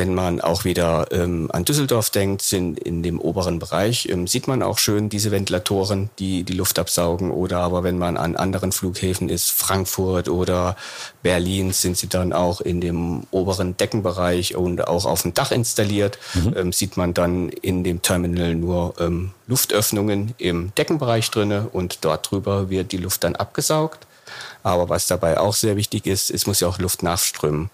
wenn 0.00 0.14
man 0.14 0.40
auch 0.40 0.64
wieder 0.64 1.08
ähm, 1.10 1.50
an 1.52 1.66
Düsseldorf 1.66 2.08
denkt, 2.08 2.40
sind 2.40 2.78
in 2.78 3.02
dem 3.02 3.20
oberen 3.20 3.58
Bereich, 3.58 4.08
ähm, 4.08 4.26
sieht 4.26 4.48
man 4.48 4.62
auch 4.62 4.78
schön 4.78 5.10
diese 5.10 5.30
Ventilatoren, 5.30 6.08
die 6.18 6.42
die 6.42 6.54
Luft 6.54 6.78
absaugen. 6.78 7.30
Oder 7.30 7.58
aber 7.58 7.84
wenn 7.84 7.98
man 7.98 8.16
an 8.16 8.34
anderen 8.34 8.72
Flughäfen 8.72 9.28
ist, 9.28 9.50
Frankfurt 9.50 10.30
oder 10.30 10.74
Berlin, 11.22 11.74
sind 11.74 11.98
sie 11.98 12.08
dann 12.08 12.32
auch 12.32 12.62
in 12.62 12.80
dem 12.80 13.24
oberen 13.30 13.76
Deckenbereich 13.76 14.56
und 14.56 14.88
auch 14.88 15.04
auf 15.04 15.20
dem 15.20 15.34
Dach 15.34 15.50
installiert. 15.50 16.18
Mhm. 16.32 16.54
Ähm, 16.56 16.72
sieht 16.72 16.96
man 16.96 17.12
dann 17.12 17.50
in 17.50 17.84
dem 17.84 18.00
Terminal 18.00 18.54
nur 18.54 18.94
ähm, 18.98 19.32
Luftöffnungen 19.48 20.32
im 20.38 20.72
Deckenbereich 20.78 21.30
drinne 21.30 21.68
und 21.70 22.06
dort 22.06 22.30
drüber 22.30 22.70
wird 22.70 22.92
die 22.92 22.96
Luft 22.96 23.22
dann 23.22 23.36
abgesaugt. 23.36 24.06
Aber 24.62 24.88
was 24.88 25.06
dabei 25.06 25.38
auch 25.38 25.54
sehr 25.54 25.76
wichtig 25.76 26.06
ist, 26.06 26.30
es 26.30 26.46
muss 26.46 26.60
ja 26.60 26.68
auch 26.68 26.78
Luft 26.78 27.02
nachströmen 27.02 27.68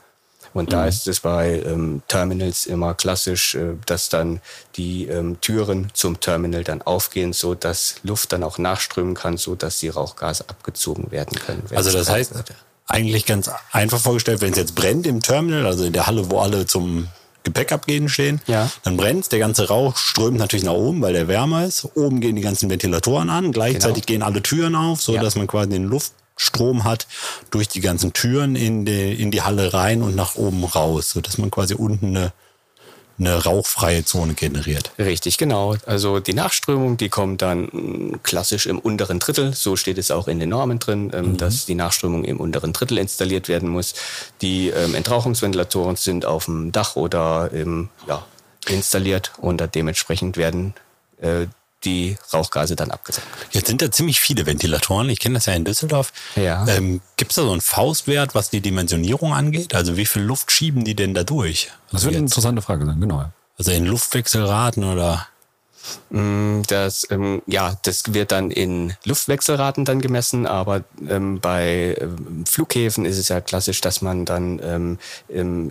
Und 0.56 0.72
da 0.72 0.86
ist 0.86 1.06
es 1.06 1.20
bei 1.20 1.62
ähm, 1.66 2.02
Terminals 2.08 2.66
immer 2.66 2.94
klassisch, 2.94 3.54
äh, 3.54 3.74
dass 3.84 4.08
dann 4.08 4.40
die 4.76 5.06
ähm, 5.06 5.40
Türen 5.40 5.90
zum 5.92 6.18
Terminal 6.20 6.64
dann 6.64 6.82
aufgehen, 6.82 7.32
so 7.32 7.54
dass 7.54 7.96
Luft 8.02 8.32
dann 8.32 8.42
auch 8.42 8.58
nachströmen 8.58 9.14
kann, 9.14 9.36
so 9.36 9.54
dass 9.54 9.78
die 9.78 9.88
Rauchgase 9.88 10.44
abgezogen 10.48 11.10
werden 11.10 11.38
können. 11.38 11.62
Also 11.74 11.92
das 11.92 12.08
heißt, 12.08 12.34
wird. 12.34 12.52
eigentlich 12.86 13.26
ganz 13.26 13.50
einfach 13.72 14.00
vorgestellt, 14.00 14.40
wenn 14.40 14.52
es 14.52 14.58
jetzt 14.58 14.74
brennt 14.74 15.06
im 15.06 15.20
Terminal, 15.22 15.66
also 15.66 15.84
in 15.84 15.92
der 15.92 16.06
Halle, 16.06 16.30
wo 16.30 16.38
alle 16.40 16.66
zum 16.66 17.08
Gepäck 17.44 17.70
abgehen 17.70 18.08
stehen, 18.08 18.40
Ja. 18.46 18.68
dann 18.82 18.96
brennt 18.96 19.30
der 19.30 19.38
ganze 19.38 19.68
Rauch 19.68 19.96
strömt 19.96 20.38
natürlich 20.38 20.64
nach 20.64 20.72
oben, 20.72 21.00
weil 21.02 21.12
der 21.12 21.28
wärmer 21.28 21.64
ist. 21.64 21.84
Oben 21.94 22.20
gehen 22.20 22.34
die 22.34 22.42
ganzen 22.42 22.68
Ventilatoren 22.70 23.30
an, 23.30 23.52
gleichzeitig 23.52 24.04
gehen 24.06 24.22
alle 24.22 24.42
Türen 24.42 24.74
auf, 24.74 25.00
so 25.00 25.14
Ja. 25.14 25.22
dass 25.22 25.36
man 25.36 25.46
quasi 25.46 25.68
den 25.70 25.84
Luftstrom 26.36 26.84
hat 26.84 27.06
durch 27.50 27.68
die 27.68 27.80
ganzen 27.80 28.12
Türen 28.12 28.56
in 28.56 28.84
die, 28.84 29.12
in 29.12 29.30
die 29.30 29.42
Halle 29.42 29.72
rein 29.72 30.02
und 30.02 30.14
nach 30.14 30.36
oben 30.36 30.64
raus, 30.64 31.10
so 31.10 31.20
dass 31.20 31.38
man 31.38 31.50
quasi 31.50 31.74
unten 31.74 32.16
eine, 32.16 32.32
eine 33.18 33.42
rauchfreie 33.42 34.04
Zone 34.04 34.34
generiert. 34.34 34.90
Richtig, 34.98 35.38
genau. 35.38 35.76
Also 35.86 36.20
die 36.20 36.34
Nachströmung, 36.34 36.98
die 36.98 37.08
kommt 37.08 37.40
dann 37.40 37.68
mh, 37.72 38.18
klassisch 38.22 38.66
im 38.66 38.78
unteren 38.78 39.18
Drittel. 39.18 39.54
So 39.54 39.76
steht 39.76 39.96
es 39.96 40.10
auch 40.10 40.28
in 40.28 40.38
den 40.38 40.50
Normen 40.50 40.78
drin, 40.78 41.10
ähm, 41.14 41.38
dass 41.38 41.64
die 41.64 41.74
Nachströmung 41.74 42.24
im 42.24 42.38
unteren 42.38 42.74
Drittel 42.74 42.98
installiert 42.98 43.48
werden 43.48 43.70
muss. 43.70 43.94
Die 44.42 44.68
ähm, 44.68 44.94
Entrauchungsventilatoren 44.94 45.96
sind 45.96 46.26
auf 46.26 46.44
dem 46.44 46.70
Dach 46.72 46.96
oder 46.96 47.50
im, 47.52 47.88
ja, 48.06 48.24
installiert 48.68 49.32
und 49.38 49.62
dementsprechend 49.74 50.36
werden 50.36 50.74
äh, 51.22 51.46
die 51.86 52.18
Rauchgase 52.32 52.76
dann 52.76 52.90
abgesaugt. 52.90 53.26
Jetzt 53.52 53.68
sind 53.68 53.80
da 53.80 53.90
ziemlich 53.90 54.20
viele 54.20 54.44
Ventilatoren. 54.44 55.08
Ich 55.08 55.20
kenne 55.20 55.36
das 55.36 55.46
ja 55.46 55.54
in 55.54 55.64
Düsseldorf. 55.64 56.12
Ja. 56.34 56.66
Ähm, 56.68 57.00
Gibt 57.16 57.30
es 57.30 57.36
da 57.36 57.42
so 57.42 57.52
einen 57.52 57.62
Faustwert, 57.62 58.34
was 58.34 58.50
die 58.50 58.60
Dimensionierung 58.60 59.32
angeht? 59.32 59.74
Also 59.74 59.96
wie 59.96 60.04
viel 60.06 60.22
Luft 60.22 60.52
schieben 60.52 60.84
die 60.84 60.94
denn 60.94 61.14
da 61.14 61.24
durch? 61.24 61.70
Das 61.92 62.04
wird 62.04 62.14
eine 62.14 62.24
interessante 62.24 62.60
Frage 62.60 62.84
sein, 62.84 63.00
genau. 63.00 63.24
Also 63.56 63.70
in 63.70 63.86
Luftwechselraten 63.86 64.84
oder? 64.84 65.26
Mm, 66.10 66.62
Das, 66.66 67.06
ähm, 67.10 67.42
ja, 67.46 67.76
das 67.84 68.12
wird 68.12 68.32
dann 68.32 68.50
in 68.50 68.94
Luftwechselraten 69.04 69.84
dann 69.84 70.00
gemessen, 70.00 70.46
aber 70.46 70.82
ähm, 71.08 71.40
bei 71.40 71.96
ähm, 72.00 72.44
Flughäfen 72.46 73.04
ist 73.04 73.18
es 73.18 73.28
ja 73.28 73.40
klassisch, 73.40 73.80
dass 73.80 74.02
man 74.02 74.24
dann, 74.24 74.60
ähm, 74.62 74.98
ähm, 75.30 75.70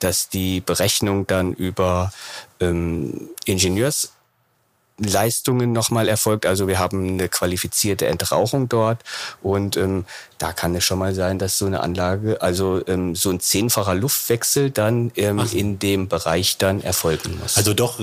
dass 0.00 0.28
die 0.28 0.60
Berechnung 0.60 1.26
dann 1.26 1.54
über 1.54 2.12
ähm, 2.60 3.30
Ingenieurs 3.44 4.12
Leistungen 4.98 5.72
nochmal 5.72 6.08
erfolgt. 6.08 6.46
Also 6.46 6.68
wir 6.68 6.78
haben 6.78 7.06
eine 7.08 7.28
qualifizierte 7.28 8.06
Entrauchung 8.06 8.68
dort 8.68 8.98
und 9.42 9.76
ähm, 9.76 10.04
da 10.38 10.52
kann 10.52 10.74
es 10.74 10.84
schon 10.84 10.98
mal 10.98 11.14
sein, 11.14 11.38
dass 11.38 11.58
so 11.58 11.66
eine 11.66 11.80
Anlage, 11.80 12.40
also 12.40 12.80
ähm, 12.86 13.14
so 13.16 13.30
ein 13.30 13.40
zehnfacher 13.40 13.94
Luftwechsel 13.94 14.70
dann 14.70 15.10
ähm, 15.16 15.42
in 15.52 15.78
dem 15.78 16.08
Bereich 16.08 16.58
dann 16.58 16.80
erfolgen 16.80 17.38
muss. 17.40 17.56
Also 17.56 17.74
doch 17.74 17.98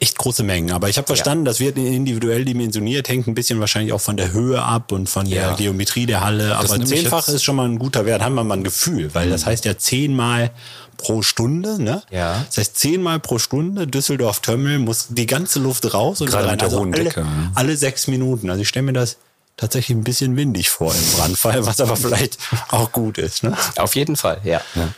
echt 0.00 0.18
große 0.18 0.42
Mengen. 0.42 0.72
Aber 0.72 0.88
ich 0.88 0.96
habe 0.96 1.06
verstanden, 1.06 1.44
das 1.44 1.60
wird 1.60 1.76
individuell 1.76 2.44
dimensioniert, 2.44 3.08
hängt 3.08 3.28
ein 3.28 3.34
bisschen 3.34 3.60
wahrscheinlich 3.60 3.92
auch 3.92 4.00
von 4.00 4.16
der 4.16 4.32
Höhe 4.32 4.60
ab 4.62 4.90
und 4.92 5.08
von 5.08 5.28
der 5.28 5.42
Ja. 5.42 5.54
Geometrie 5.54 6.06
der 6.06 6.22
Halle. 6.22 6.56
Aber 6.56 6.78
nehme 6.78 6.84
ich 6.84 7.02
zehnfach 7.02 7.28
ist 7.28 7.44
schon 7.44 7.56
mal 7.56 7.68
ein 7.68 7.78
guter 7.78 8.06
Wert, 8.06 8.22
haben 8.22 8.34
wir 8.34 8.44
mal 8.44 8.56
ein 8.56 8.64
Gefühl, 8.64 9.14
weil 9.14 9.30
das 9.30 9.46
heißt 9.46 9.64
ja 9.64 9.78
zehnmal 9.78 10.50
pro 10.98 11.22
Stunde, 11.22 11.82
ne? 11.82 12.02
Ja. 12.10 12.44
Das 12.46 12.58
heißt 12.58 12.76
zehnmal 12.78 13.18
pro 13.20 13.38
Stunde 13.38 13.86
Düsseldorf 13.86 14.40
Terminal 14.40 14.78
muss 14.80 15.06
die 15.08 15.24
ganze 15.26 15.58
Luft 15.60 15.94
raus 15.94 16.20
und 16.20 16.28
Gerade 16.28 16.44
rein. 16.44 16.52
mit 16.52 16.60
der 16.60 16.68
also 16.68 16.80
hohen 16.80 16.92
alle, 16.92 17.04
Decke, 17.04 17.26
alle 17.54 17.76
sechs 17.76 18.06
Minuten. 18.08 18.50
Also 18.50 18.60
ich 18.62 18.68
stelle 18.68 18.84
mir 18.84 18.92
das 18.92 19.16
tatsächlich 19.56 19.96
ein 19.96 20.04
bisschen 20.04 20.36
windig 20.36 20.68
vor 20.68 20.94
im 20.94 21.18
Brandfall, 21.18 21.66
was 21.66 21.80
aber 21.80 21.96
vielleicht 21.96 22.38
auch 22.68 22.92
gut 22.92 23.16
ist. 23.16 23.42
Ne? 23.42 23.56
Auf 23.76 23.94
jeden 23.96 24.16
Fall, 24.16 24.40
ja. 24.44 24.60
Ja. 24.74 24.88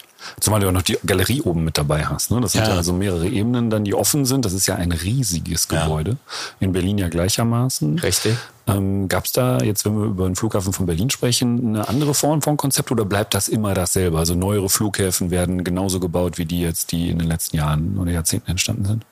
Zumal 0.40 0.60
du 0.60 0.68
auch 0.68 0.72
noch 0.72 0.82
die 0.82 0.98
Galerie 1.04 1.42
oben 1.42 1.64
mit 1.64 1.78
dabei 1.78 2.06
hast. 2.06 2.30
Ne? 2.30 2.40
Das 2.40 2.52
sind 2.52 2.62
Ja. 2.62 2.70
ja. 2.70 2.76
also 2.76 2.92
mehrere 2.92 3.26
Ebenen 3.28 3.70
dann, 3.70 3.84
die 3.84 3.94
offen 3.94 4.24
sind. 4.24 4.44
Das 4.44 4.52
ist 4.52 4.66
ja 4.66 4.76
ein 4.76 4.92
riesiges 4.92 5.68
Ja. 5.70 5.84
Gebäude. 5.84 6.16
In 6.60 6.72
Berlin 6.72 6.98
ja 6.98 7.08
gleichermaßen. 7.08 7.98
Richtig. 7.98 8.36
Ähm, 8.66 9.08
Gab 9.08 9.24
es 9.24 9.32
da 9.32 9.58
jetzt, 9.58 9.84
wenn 9.84 9.98
wir 9.98 10.04
über 10.06 10.26
den 10.26 10.36
Flughafen 10.36 10.72
von 10.72 10.86
Berlin 10.86 11.10
sprechen, 11.10 11.68
eine 11.76 11.88
andere 11.88 12.14
Form 12.14 12.42
von 12.42 12.56
Konzept 12.56 12.90
oder 12.92 13.04
bleibt 13.04 13.34
das 13.34 13.48
immer 13.48 13.74
dasselbe? 13.74 14.18
Also 14.18 14.34
neuere 14.34 14.68
Flughäfen 14.68 15.30
werden 15.30 15.64
genauso 15.64 16.00
gebaut 16.00 16.38
wie 16.38 16.44
die 16.44 16.60
jetzt, 16.60 16.92
die 16.92 17.08
in 17.10 17.18
den 17.18 17.28
letzten 17.28 17.56
Jahren 17.56 17.98
oder 17.98 18.10
Jahrzehnten 18.12 18.50
entstanden 18.50 18.84
sind? 18.84 19.06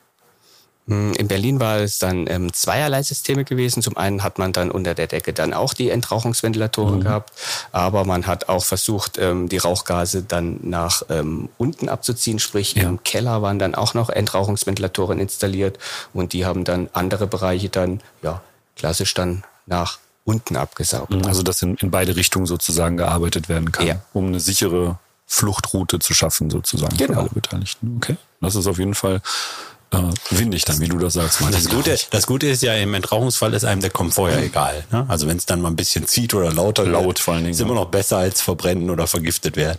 Mm, 0.88 1.12
In 1.12 1.28
Berlin 1.28 1.60
war 1.60 1.76
es 1.78 1.98
dann 1.98 2.26
ähm, 2.28 2.52
zweierlei 2.52 3.02
Systeme 3.02 3.44
gewesen. 3.44 3.82
Zum 3.82 3.96
einen 3.98 4.22
hat 4.22 4.38
man 4.38 4.52
dann 4.54 4.70
unter 4.70 4.94
der 4.94 5.06
Decke 5.06 5.32
dann 5.34 5.52
auch 5.52 5.74
die 5.74 5.90
Entrauchungsventilatoren 5.90 7.02
gehabt, 7.02 7.30
aber 7.72 8.04
man 8.06 8.26
hat 8.26 8.48
auch 8.48 8.64
versucht, 8.64 9.18
ähm, 9.18 9.48
die 9.50 9.58
Rauchgase 9.58 10.22
dann 10.22 10.58
nach 10.62 11.02
ähm, 11.10 11.50
unten 11.58 11.88
abzuziehen, 11.90 12.38
sprich 12.38 12.74
Ja. 12.74 12.84
im 12.84 13.02
Keller 13.04 13.42
waren 13.42 13.58
dann 13.58 13.74
auch 13.74 13.92
noch 13.92 14.08
Entrauchungsventilatoren 14.08 15.18
installiert 15.18 15.78
und 16.14 16.32
die 16.32 16.46
haben 16.46 16.64
dann 16.64 16.88
andere 16.94 17.26
Bereiche 17.26 17.68
dann, 17.68 18.00
ja, 18.22 18.40
klassisch 18.76 19.12
dann 19.12 19.44
nach 19.66 19.98
unten 20.24 20.56
abgesaugt. 20.56 21.12
Also 21.26 21.42
dass 21.42 21.60
in, 21.62 21.74
in 21.76 21.90
beide 21.90 22.16
Richtungen 22.16 22.46
sozusagen 22.46 22.96
gearbeitet 22.96 23.48
werden 23.50 23.72
kann, 23.72 23.86
Ja. 23.86 23.96
um 24.14 24.28
eine 24.28 24.40
sichere 24.40 24.98
Fluchtroute 25.26 25.98
zu 25.98 26.14
schaffen 26.14 26.48
sozusagen 26.48 26.96
für 26.96 27.06
Genau. 27.08 27.20
alle 27.20 27.28
Beteiligten. 27.28 27.96
Okay, 27.98 28.16
das 28.40 28.54
ist 28.54 28.66
auf 28.66 28.78
jeden 28.78 28.94
Fall 28.94 29.20
äh, 29.90 29.98
windig 30.30 30.64
dann, 30.64 30.80
wie 30.80 30.88
du 30.88 30.98
das 30.98 31.14
sagst. 31.14 31.40
Das 31.50 31.68
Gute, 31.68 31.98
das 32.10 32.26
Gute 32.26 32.46
ist 32.46 32.62
ja, 32.62 32.74
im 32.74 32.92
Entrauchungsfall 32.94 33.54
ist 33.54 33.64
einem 33.64 33.80
der 33.80 33.90
Komfort 33.90 34.30
ja 34.30 34.40
egal. 34.40 34.84
Ne? 34.90 35.06
Also 35.08 35.26
wenn 35.26 35.38
es 35.38 35.46
dann 35.46 35.62
mal 35.62 35.68
ein 35.68 35.76
bisschen 35.76 36.06
zieht 36.06 36.34
oder 36.34 36.52
lauter 36.52 36.84
Laut 36.84 37.06
wird, 37.06 37.18
vor 37.18 37.34
allen 37.34 37.44
Dingen, 37.44 37.52
ist 37.52 37.60
ja. 37.60 37.66
immer 37.66 37.74
noch 37.74 37.86
besser 37.86 38.18
als 38.18 38.40
verbrennen 38.40 38.90
oder 38.90 39.06
vergiftet 39.06 39.56
werden. 39.56 39.78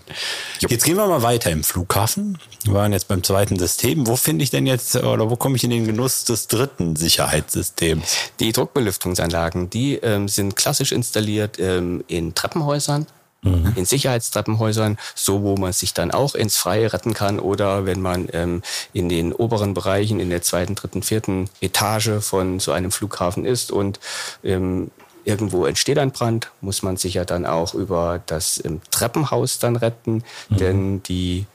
Jetzt 0.68 0.84
gehen 0.84 0.98
wir 0.98 1.08
mal 1.08 1.22
weiter 1.22 1.52
im 1.52 1.64
Flughafen. 1.64 2.38
Wir 2.64 2.74
waren 2.74 2.92
jetzt 2.92 3.08
beim 3.08 3.24
zweiten 3.24 3.58
System. 3.60 4.08
Wo 4.08 4.16
finde 4.16 4.44
ich 4.44 4.50
denn 4.50 4.66
jetzt 4.66 4.96
oder 4.96 5.30
wo 5.30 5.36
komme 5.36 5.56
ich 5.56 5.64
in 5.64 5.70
den 5.70 5.86
Genuss 5.86 6.24
des 6.26 6.48
dritten 6.48 6.96
Sicherheitssystems? 6.96 8.18
Die 8.40 8.52
Druckbelüftungsanlagen, 8.52 9.70
die 9.70 9.96
ähm, 9.96 10.28
sind 10.28 10.56
klassisch 10.56 10.92
installiert 10.92 11.60
ähm, 11.60 12.04
in 12.08 12.36
Treppenhäusern, 12.36 13.06
in 13.42 13.86
Sicherheitstreppenhäusern, 13.86 14.98
so 15.16 15.44
wo 15.44 15.56
man 15.56 15.72
sich 15.72 15.94
dann 15.94 16.12
auch 16.12 16.36
ins 16.36 16.58
Freie 16.58 16.92
retten 16.92 17.14
kann 17.14 17.40
oder 17.40 17.86
wenn 17.86 18.02
man 18.02 18.28
ähm, 18.34 18.62
in 18.92 19.08
den 19.08 19.34
oberen 19.34 19.74
Bereichen, 19.74 20.20
in 20.20 20.30
der 20.30 20.42
zweiten, 20.42 20.76
dritten, 20.76 21.04
vierten 21.04 21.50
Etage 21.62 22.22
von 22.22 22.60
so 22.60 22.72
einem 22.74 22.92
Flughafen 22.92 23.46
ist 23.46 23.72
und 23.72 24.00
ähm, 24.44 24.92
irgendwo 25.24 25.66
entsteht 25.66 25.98
ein 25.98 26.12
Brand, 26.12 26.52
muss 26.60 26.82
man 26.82 26.98
sich 26.98 27.14
ja 27.14 27.24
dann 27.24 27.46
auch 27.46 27.74
über 27.74 28.22
das 28.26 28.64
ähm, 28.66 28.82
Treppenhaus 28.92 29.60
dann 29.60 29.76
retten, 29.76 30.24
denn 30.50 31.02
die, 31.04 31.46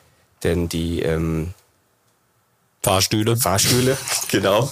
denn 0.43 0.69
die 0.69 1.03
ähm, 1.03 1.53
Fahrstühle. 2.83 3.37
Fahrstühle, 3.37 3.97
genau, 4.29 4.71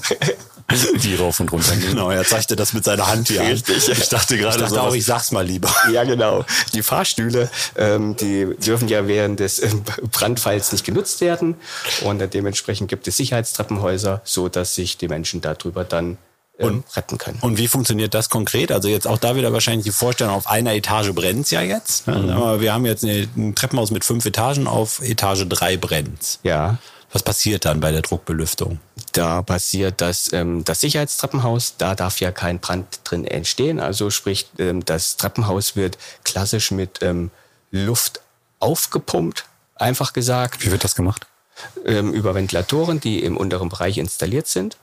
die 1.03 1.15
rauf 1.15 1.41
und 1.41 1.51
runter 1.53 1.77
gehen. 1.77 1.91
Genau, 1.91 2.11
er 2.11 2.25
zeigte 2.25 2.57
das 2.57 2.73
mit 2.73 2.85
seiner 2.85 3.07
Hand 3.07 3.29
hier. 3.29 3.43
Richtig. 3.43 3.89
Ich 3.89 4.09
dachte 4.09 4.37
gerade 4.37 4.57
Ich 4.57 4.63
dachte 4.63 4.75
so, 4.75 4.81
auch, 4.81 4.95
ich 4.95 5.05
sag's 5.05 5.31
mal 5.33 5.45
lieber. 5.47 5.75
Ja, 5.93 6.05
genau. 6.05 6.45
Die 6.75 6.83
Fahrstühle, 6.83 7.51
ähm, 7.77 8.17
die 8.17 8.55
dürfen 8.65 8.89
ja 8.89 9.07
während 9.07 9.41
des 9.41 9.63
ähm, 9.63 9.83
Brandfalls 10.11 10.73
nicht 10.73 10.85
genutzt 10.85 11.21
werden. 11.21 11.57
Und 12.03 12.23
dementsprechend 12.35 12.89
gibt 12.89 13.07
es 13.09 13.17
Sicherheitstreppenhäuser, 13.17 14.21
so 14.25 14.49
dass 14.49 14.75
sich 14.75 14.97
die 14.99 15.09
Menschen 15.09 15.41
darüber 15.41 15.85
dann 15.85 16.19
ähm, 16.59 16.85
retten 16.95 17.19
können. 17.19 17.39
Und 17.41 17.59
wie 17.59 17.69
funktioniert 17.69 18.15
das 18.15 18.29
konkret? 18.29 18.73
Also 18.73 18.89
jetzt 18.89 19.07
auch 19.07 19.19
da 19.19 19.37
wieder 19.37 19.53
wahrscheinlich 19.53 19.85
die 19.85 19.91
Vorstellung, 19.93 20.35
auf 20.35 20.47
einer 20.47 20.75
Etage 20.75 21.13
brennt's 21.13 21.51
ja 21.51 21.63
jetzt. 21.63 22.07
ne? 22.07 22.35
Aber 22.35 22.61
wir 22.61 22.73
haben 22.73 22.85
jetzt 22.87 23.05
ein 23.05 23.55
Treppenhaus 23.55 23.91
mit 23.91 24.05
fünf 24.05 24.25
Etagen, 24.27 24.67
auf 24.67 25.01
Etage 25.03 25.47
drei 25.49 25.77
brennt's. 25.77 26.41
ja, 26.43 26.79
Was 27.13 27.23
passiert 27.23 27.65
dann 27.65 27.81
bei 27.81 27.93
der 27.93 28.03
Druckbelüftung? 28.03 28.81
da 29.13 29.43
passiert 29.43 30.01
das, 30.01 30.33
ähm, 30.33 30.65
das 30.65 30.81
Sicherheitstreppenhaus, 30.81 31.77
da 31.77 31.95
darf 31.95 32.21
ja 32.21 32.33
kein 32.33 32.59
Brand 32.61 33.01
drin 33.05 33.27
entstehen. 33.27 33.79
Also 33.79 34.11
sprich, 34.11 34.47
ähm, 34.59 34.85
das 34.85 35.17
Treppenhaus 35.17 35.77
wird 35.77 35.99
klassisch 36.25 36.71
mit 36.71 37.01
ähm, 37.03 37.31
Luft 37.71 38.21
aufgepumpt, 38.59 39.45
einfach 39.77 40.13
gesagt. 40.13 40.65
Wie 40.65 40.71
wird 40.71 40.85
das 40.85 40.95
gemacht? 40.95 41.27
ähm, 41.85 42.13
über 42.13 42.35
Ventilatoren, 42.35 42.99
die 42.99 43.23
im 43.23 43.37
unteren 43.37 43.69
Bereich 43.69 43.99
installiert 43.99 44.47
sind. 44.47 44.79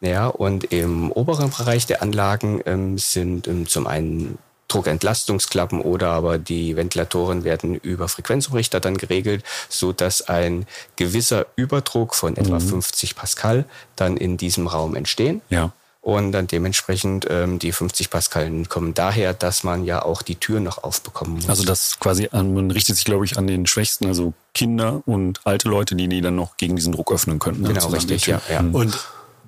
Ja, 0.00 0.26
und 0.26 0.64
im 0.64 1.10
oberen 1.10 1.50
Bereich 1.50 1.86
der 1.86 2.02
Anlagen 2.02 2.60
ähm, 2.66 2.98
sind 2.98 3.48
ähm, 3.48 3.66
zum 3.66 3.86
einen 3.86 4.38
Druckentlastungsklappen 4.72 5.80
oder 5.80 6.10
aber 6.10 6.38
die 6.38 6.76
Ventilatoren 6.76 7.44
werden 7.44 7.74
über 7.74 8.08
Frequenzumrichter 8.08 8.80
dann 8.80 8.96
geregelt, 8.96 9.44
so 9.68 9.92
dass 9.92 10.22
ein 10.22 10.66
gewisser 10.96 11.46
Überdruck 11.56 12.14
von 12.14 12.36
etwa 12.36 12.60
50 12.60 13.16
Pascal 13.16 13.64
dann 13.96 14.16
in 14.16 14.36
diesem 14.36 14.66
Raum 14.66 14.94
entstehen. 14.94 15.40
Ja. 15.50 15.72
Und 16.02 16.32
dann 16.32 16.46
dementsprechend 16.46 17.26
ähm, 17.28 17.58
die 17.58 17.72
50 17.72 18.08
Pascal 18.08 18.64
kommen 18.70 18.94
daher, 18.94 19.34
dass 19.34 19.64
man 19.64 19.84
ja 19.84 20.02
auch 20.02 20.22
die 20.22 20.36
Tür 20.36 20.58
noch 20.58 20.82
aufbekommen 20.82 21.34
muss. 21.34 21.48
Also 21.50 21.62
das 21.64 22.00
quasi, 22.00 22.28
an, 22.32 22.54
man 22.54 22.70
richtet 22.70 22.96
sich, 22.96 23.04
glaube 23.04 23.26
ich, 23.26 23.36
an 23.36 23.46
den 23.46 23.66
Schwächsten, 23.66 24.06
also 24.06 24.32
Kinder 24.54 25.02
und 25.04 25.40
alte 25.44 25.68
Leute, 25.68 25.96
die 25.96 26.08
die 26.08 26.22
dann 26.22 26.36
noch 26.36 26.56
gegen 26.56 26.74
diesen 26.74 26.94
Druck 26.94 27.12
öffnen 27.12 27.38
könnten. 27.38 27.64
Genau, 27.64 27.88
richtig, 27.88 28.26
ja, 28.26 28.40
ja. 28.50 28.60
Und 28.60 28.98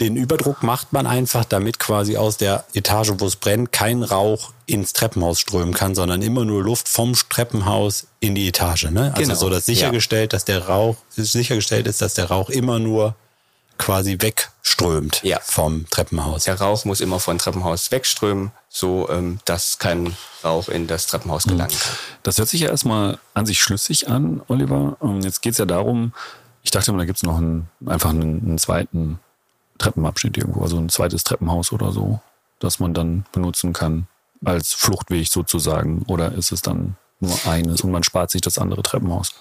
den 0.01 0.17
Überdruck 0.17 0.63
macht 0.63 0.93
man 0.93 1.07
einfach, 1.07 1.45
damit 1.45 1.79
quasi 1.79 2.17
aus 2.17 2.37
der 2.37 2.65
Etage, 2.75 3.13
wo 3.19 3.27
es 3.27 3.37
brennt, 3.37 3.73
kein 3.73 4.03
Rauch 4.03 4.53
ins 4.67 4.93
Treppenhaus 4.93 5.39
strömen 5.41 5.75
kann, 5.75 5.95
sondern 5.95 6.23
immer 6.23 6.45
nur 6.45 6.63
Luft 6.63 6.89
vom 6.89 7.15
Treppenhaus 7.15 8.07
in 8.21 8.35
die 8.35 8.49
Etage. 8.49 8.85
Ne? 8.91 9.13
Also 9.15 9.21
Genau, 9.23 9.35
so, 9.35 9.51
dass 9.51 9.67
sichergestellt, 9.67 10.33
dass 10.33 10.45
der 10.45 10.67
Rauch 10.69 10.97
sichergestellt 11.11 11.87
ist, 11.87 12.01
dass 12.01 12.15
der 12.15 12.27
Rauch 12.27 12.49
immer 12.51 12.79
nur 12.79 13.15
quasi 13.79 14.19
wegströmt 14.21 15.21
Ja. 15.25 15.41
vom 15.43 15.87
Treppenhaus. 15.91 16.45
Der 16.45 16.61
Rauch 16.61 16.85
muss 16.85 17.01
immer 17.01 17.19
von 17.21 17.39
Treppenhaus 17.39 17.91
wegströmen, 17.91 18.53
so 18.69 19.09
ähm, 19.11 19.41
dass 19.45 19.79
kein 19.79 20.17
Rauch 20.45 20.69
in 20.69 20.87
das 20.87 21.07
Treppenhaus 21.07 21.45
gelangen 21.45 21.71
kann. 21.77 21.97
Das 22.23 22.39
hört 22.39 22.49
sich 22.49 22.61
ja 22.61 22.69
erstmal 22.69 23.19
an 23.35 23.47
sich 23.47 23.61
schlüssig 23.63 24.09
an, 24.09 24.41
Oliver. 24.49 24.97
Und 25.01 25.25
jetzt 25.25 25.43
geht's 25.43 25.59
ja 25.59 25.65
darum, 25.65 26.13
ich 26.63 26.71
dachte 26.71 26.91
immer, 26.93 26.99
da 27.01 27.07
gibt's 27.07 27.25
noch 27.25 27.39
einen, 27.39 27.69
einfach 27.85 28.11
einen, 28.11 28.41
einen 28.47 28.59
zweiten 28.59 29.19
Treppenabschnitt 29.83 30.37
irgendwo, 30.39 30.63
also 30.63 30.79
ein 30.79 30.89
zweites 30.89 31.25
Treppenhaus 31.25 31.73
oder 31.73 31.93
so, 31.93 32.21
das 32.61 32.79
man 32.79 32.95
dann 32.95 33.25
benutzen 33.33 33.73
kann 33.73 34.07
als 34.45 34.73
Fluchtweg 34.73 35.29
sozusagen. 35.29 36.03
Oder 36.07 36.33
ist 36.33 36.53
es 36.53 36.63
dann 36.63 36.97
nur 37.21 37.37
eines 37.47 37.83
und 37.83 37.91
man 37.91 38.03
spart 38.03 38.31
sich 38.31 38.41
das 38.41 38.59
andere 38.59 38.83
Treppenhaus? 38.83 39.35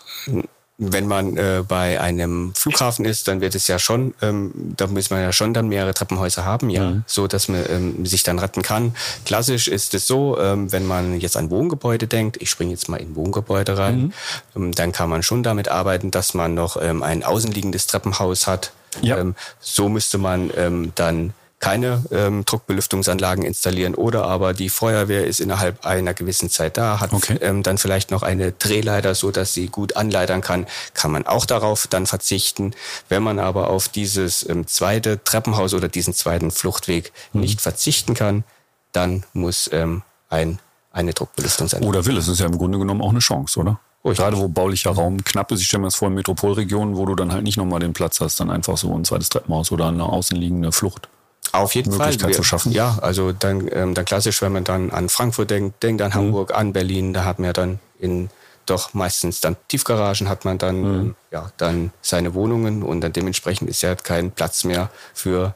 Wenn 0.84 1.06
man 1.06 1.38
äh, 1.38 1.64
bei 1.68 2.02
einem 2.02 2.56
Flughafen 2.56 3.06
ist, 3.06 3.28
dann 3.28 3.40
wird 3.40 3.54
es 3.54 3.68
ja 3.68 3.78
schon, 3.78 4.16
ähm, 4.22 4.74
da 4.78 4.88
muss 4.88 5.12
man 5.12 5.22
ja 5.22 5.32
schon 5.32 5.54
dann 5.54 5.68
mehrere 5.68 5.94
Treppenhäuser 5.94 6.44
haben, 6.44 6.72
ja, 6.72 7.04
so 7.06 7.28
dass 7.28 7.50
man 7.50 7.64
ähm, 7.70 8.06
sich 8.06 8.24
dann 8.24 8.40
retten 8.40 8.64
kann. 8.64 8.96
Klassisch 9.26 9.68
ist 9.68 9.94
es 9.94 10.08
so, 10.08 10.40
ähm, 10.40 10.72
wenn 10.72 10.88
man 10.88 11.20
jetzt 11.20 11.38
an 11.38 11.52
Wohngebäude 11.52 12.08
denkt, 12.08 12.42
ich 12.42 12.50
springe 12.50 12.72
jetzt 12.72 12.90
mal 12.90 12.98
in 12.98 13.16
Wohngebäude 13.16 13.78
rein, 13.78 14.14
ähm, 14.56 14.72
dann 14.72 14.92
kann 14.92 15.10
man 15.10 15.22
schon 15.22 15.44
damit 15.44 15.68
arbeiten, 15.68 16.10
dass 16.10 16.34
man 16.34 16.56
noch 16.56 16.82
ähm, 16.82 17.04
ein 17.04 17.24
außenliegendes 17.24 17.86
Treppenhaus 17.86 18.48
hat. 18.48 18.72
Ja. 19.02 19.18
Ähm, 19.18 19.36
so 19.60 19.90
müsste 19.90 20.18
man 20.18 20.52
ähm, 20.56 20.92
dann 20.96 21.34
keine 21.60 22.04
ähm, 22.12 22.44
Druckbelüftungsanlagen 22.44 23.46
installieren 23.46 23.94
oder 23.94 24.26
aber 24.26 24.54
die 24.56 24.70
Feuerwehr 24.70 25.28
ist 25.28 25.40
innerhalb 25.40 25.86
einer 25.86 26.16
gewissen 26.16 26.50
Zeit 26.50 26.76
da, 26.76 27.00
hat 27.00 27.14
Okay. 27.14 27.38
ähm, 27.40 27.62
dann 27.62 27.78
vielleicht 27.78 28.10
noch 28.10 28.24
eine 28.24 28.52
Drehleiter, 28.52 29.14
so 29.14 29.30
dass 29.30 29.54
sie 29.54 29.68
gut 29.68 29.96
anleitern 29.96 30.42
kann, 30.42 30.66
kann 30.96 31.12
man 31.12 31.28
auch 31.28 31.46
darauf 31.46 31.86
dann 31.86 32.08
verzichten. 32.08 32.74
Wenn 33.10 33.22
man 33.22 33.38
aber 33.38 33.70
auf 33.70 33.88
dieses 33.90 34.48
ähm, 34.50 34.66
zweite 34.66 35.24
Treppenhaus 35.24 35.76
oder 35.76 35.88
diesen 35.88 36.16
zweiten 36.16 36.50
Fluchtweg 36.50 37.14
Mhm. 37.32 37.42
nicht 37.42 37.62
verzichten 37.62 38.16
kann, 38.16 38.44
dann 38.92 39.24
muss 39.34 39.70
ähm, 39.72 40.02
ein, 40.30 40.58
eine 40.92 41.14
Druckbelüftungsanlage. 41.14 41.88
Oder 41.88 42.06
will, 42.08 42.18
es 42.18 42.28
ist 42.28 42.40
ja 42.40 42.48
im 42.48 42.58
Grunde 42.58 42.80
genommen 42.80 43.02
auch 43.04 43.12
eine 43.12 43.20
Chance, 43.20 43.60
oder? 43.60 43.80
Richtig. 44.04 44.18
Gerade 44.24 44.38
wo 44.38 44.48
baulicher 44.48 44.92
Raum 44.92 45.24
knapp 45.24 45.52
ist, 45.52 45.62
ich 45.62 45.68
stelle 45.68 45.82
mir 45.82 45.88
das 45.88 45.96
vor 45.96 46.08
in 46.08 46.16
Metropolregionen, 46.16 46.96
wo 46.98 47.06
du 47.06 47.16
dann 47.16 47.32
halt 47.32 47.44
nicht 47.44 47.58
nochmal 47.58 47.80
den 47.80 47.94
Platz 47.94 48.20
hast, 48.20 48.40
dann 48.40 48.50
einfach 48.50 48.78
so 48.78 48.94
ein 48.96 49.06
zweites 49.06 49.30
Treppenhaus 49.30 49.72
oder 49.72 49.88
eine 49.90 50.04
außenliegende 50.06 50.72
Flucht. 50.72 51.08
Auf 51.52 51.76
jeden 51.76 51.92
Möglichkeit 51.92 52.22
Fall. 52.22 52.34
zu 52.34 52.44
schaffen. 52.44 52.72
Ja, 52.72 52.98
also 53.02 53.32
dann, 53.32 53.68
ähm, 53.72 53.94
dann 53.94 54.06
klassisch, 54.06 54.42
wenn 54.42 54.54
man 54.54 54.64
dann 54.64 54.90
an 54.90 55.10
Frankfurt 55.10 55.52
denkt, 55.52 55.84
denkt 55.84 56.00
Mhm. 56.02 56.06
an 56.06 56.14
Hamburg, 56.16 56.56
an 56.56 56.74
Berlin, 56.74 57.14
da 57.14 57.26
hat 57.26 57.40
man 57.40 57.48
ja 57.48 57.54
dann 57.54 57.80
in 58.00 58.30
doch 58.68 58.94
meistens 58.94 59.42
dann 59.42 59.58
Tiefgaragen 59.68 60.30
hat 60.30 60.46
man 60.46 60.58
dann 60.58 60.80
Mhm. 60.82 61.00
ähm, 61.00 61.16
ja 61.32 61.52
dann 61.58 61.92
seine 62.02 62.34
Wohnungen 62.34 62.84
und 62.84 63.02
dann 63.02 63.12
dementsprechend 63.12 63.70
ist 63.70 63.82
ja 63.82 63.96
kein 63.96 64.32
Platz 64.32 64.64
mehr 64.64 64.90
für 65.14 65.54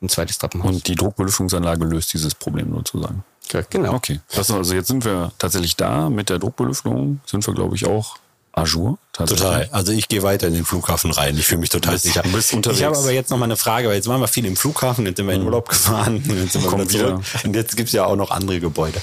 ein 0.00 0.08
zweites 0.08 0.38
Treppenhaus. 0.38 0.70
Und 0.70 0.86
die 0.86 0.94
Druckbelüftungsanlage 0.94 1.84
löst 1.84 2.12
dieses 2.12 2.34
Problem 2.34 2.72
sozusagen. 2.74 3.24
Genau. 3.70 3.94
Okay. 3.94 4.20
Das, 4.34 4.50
also 4.50 4.74
jetzt 4.74 4.88
sind 4.88 5.04
wir 5.04 5.32
tatsächlich 5.38 5.76
da 5.76 6.08
mit 6.10 6.28
der 6.30 6.38
Druckbelüftung, 6.38 7.20
sind 7.26 7.46
wir, 7.46 7.54
glaube 7.54 7.76
ich, 7.76 7.86
auch 7.86 8.16
Ajour. 8.54 8.98
tatsächlich. 9.14 9.46
Total. 9.48 9.68
Also 9.72 9.92
ich 9.92 10.08
gehe 10.08 10.22
weiter 10.22 10.46
in 10.46 10.52
den 10.52 10.66
Flughafen 10.66 11.10
rein. 11.10 11.38
Ich 11.38 11.46
fühle 11.46 11.62
mich 11.62 11.70
total 11.70 11.92
bist- 11.94 12.04
sicher. 12.04 12.22
bist 12.34 12.52
unterwegs. 12.52 12.80
Ich 12.80 12.84
habe 12.84 12.98
aber 12.98 13.10
jetzt 13.10 13.30
noch 13.30 13.38
mal 13.38 13.46
eine 13.46 13.56
Frage, 13.56 13.88
weil 13.88 13.94
jetzt 13.94 14.08
waren 14.08 14.20
wir 14.20 14.28
viel 14.28 14.44
im 14.44 14.56
Flughafen, 14.56 15.06
jetzt 15.06 15.16
sind 15.16 15.26
wir 15.26 15.32
in 15.34 15.42
Urlaub 15.42 15.70
gefahren, 15.70 16.16
jetzt 16.42 16.52
sind 16.52 16.62
wir 16.62 16.68
Kommen 16.70 16.86
wieder 16.90 17.06
zurück. 17.22 17.24
Und 17.44 17.56
jetzt 17.56 17.76
gibt's 17.78 17.92
ja 17.92 18.04
auch 18.04 18.14
noch 18.16 18.30
andere 18.30 18.60
Gebäude. 18.60 19.00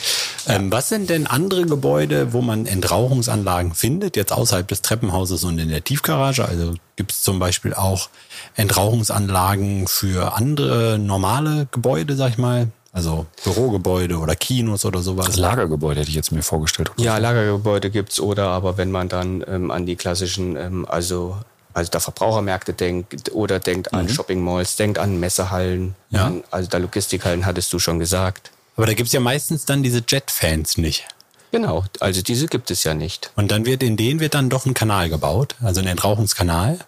Ähm, 0.47 0.71
was 0.71 0.89
sind 0.89 1.09
denn 1.09 1.25
andere 1.25 1.65
Gebäude, 1.65 2.31
wo 2.31 2.41
man 2.41 2.67
Entrauchungsanlagen 2.67 3.73
findet, 3.73 4.15
jetzt 4.17 4.31
außerhalb 4.31 4.67
des 4.67 4.83
Treppenhauses 4.83 5.43
und 5.43 5.57
in 5.57 5.69
der 5.69 5.83
Tiefgarage? 5.83 6.45
Also 6.45 6.75
gibt's 6.95 7.23
zum 7.23 7.39
Beispiel 7.39 7.73
auch 7.73 8.09
Entrauchungsanlagen 8.55 9.87
für 9.87 10.33
andere 10.35 10.99
normale 10.99 11.67
Gebäude, 11.71 12.15
sag 12.15 12.31
ich 12.31 12.37
mal? 12.37 12.67
Also 12.91 13.27
Bürogebäude 13.43 14.17
oder 14.17 14.35
Kinos 14.35 14.83
oder 14.85 15.01
sowas? 15.01 15.27
Das 15.27 15.37
Lagergebäude 15.37 15.99
hätte 16.01 16.09
ich 16.09 16.15
jetzt 16.15 16.31
mir 16.31 16.41
vorgestellt. 16.41 16.91
Ja, 16.97 17.17
Lagergebäude 17.17 17.91
gibt's 17.91 18.19
oder 18.19 18.47
aber 18.47 18.77
wenn 18.77 18.89
man 18.91 19.09
dann 19.09 19.43
ähm, 19.47 19.69
an 19.71 19.85
die 19.85 19.95
klassischen, 19.95 20.55
ähm, 20.55 20.85
also 20.89 21.37
also 21.73 21.91
da 21.91 21.99
Verbrauchermärkte 21.99 22.73
denkt 22.73 23.31
oder 23.31 23.59
denkt 23.59 23.93
an 23.93 24.09
Shopping 24.09 24.41
Malls, 24.43 24.75
denkt 24.75 24.97
an 24.97 25.19
Messehallen, 25.19 25.95
Ja. 26.09 26.25
an, 26.25 26.43
also 26.49 26.67
da 26.67 26.79
Logistikhallen 26.79 27.45
hattest 27.45 27.71
du 27.71 27.79
schon 27.79 27.99
gesagt. 27.99 28.51
Aber 28.75 28.87
da 28.87 28.93
gibt's 28.93 29.13
ja 29.13 29.19
meistens 29.19 29.65
dann 29.65 29.83
diese 29.83 30.03
Jet-Fans 30.07 30.77
nicht. 30.77 31.05
Genau, 31.51 31.83
also 31.99 32.21
diese 32.21 32.47
gibt 32.47 32.71
es 32.71 32.83
ja 32.83 32.93
nicht. 32.93 33.31
Und 33.35 33.51
dann 33.51 33.65
wird 33.65 33.83
in 33.83 33.97
denen 33.97 34.19
wird 34.19 34.33
dann 34.33 34.49
doch 34.49 34.65
ein 34.65 34.73
Kanal 34.73 35.09
gebaut, 35.09 35.55
also 35.61 35.79
ein 35.79 35.87
Entrauchungskanal. 35.87 36.79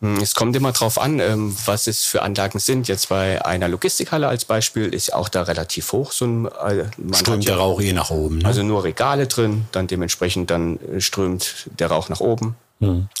Hm, 0.00 0.18
Es 0.18 0.34
kommt 0.34 0.54
immer 0.54 0.72
drauf 0.72 1.00
an, 1.00 1.18
ähm, 1.18 1.56
was 1.66 1.86
es 1.86 2.04
für 2.04 2.22
Anlagen 2.22 2.58
sind. 2.60 2.86
Jetzt 2.88 3.08
bei 3.08 3.44
einer 3.44 3.68
Logistikhalle 3.68 4.28
als 4.28 4.44
Beispiel 4.44 4.86
ist 4.94 5.08
ja 5.08 5.14
auch 5.16 5.28
da 5.28 5.42
relativ 5.42 5.92
hoch 5.92 6.12
so 6.12 6.24
ein 6.24 6.46
äh, 6.46 6.84
man 6.98 7.14
Strömt 7.14 7.44
ja 7.44 7.54
der 7.54 7.60
Rauch 7.62 7.80
eh 7.80 7.92
nach 7.92 8.10
oben. 8.10 8.38
Ne? 8.38 8.44
also 8.46 8.62
nur 8.62 8.84
Regale 8.84 9.26
drin, 9.26 9.66
dann 9.72 9.86
dementsprechend 9.88 10.50
dann 10.50 10.78
äh, 10.80 11.00
strömt 11.00 11.68
der 11.78 11.88
Rauch 11.88 12.08
nach 12.08 12.20
oben. 12.20 12.54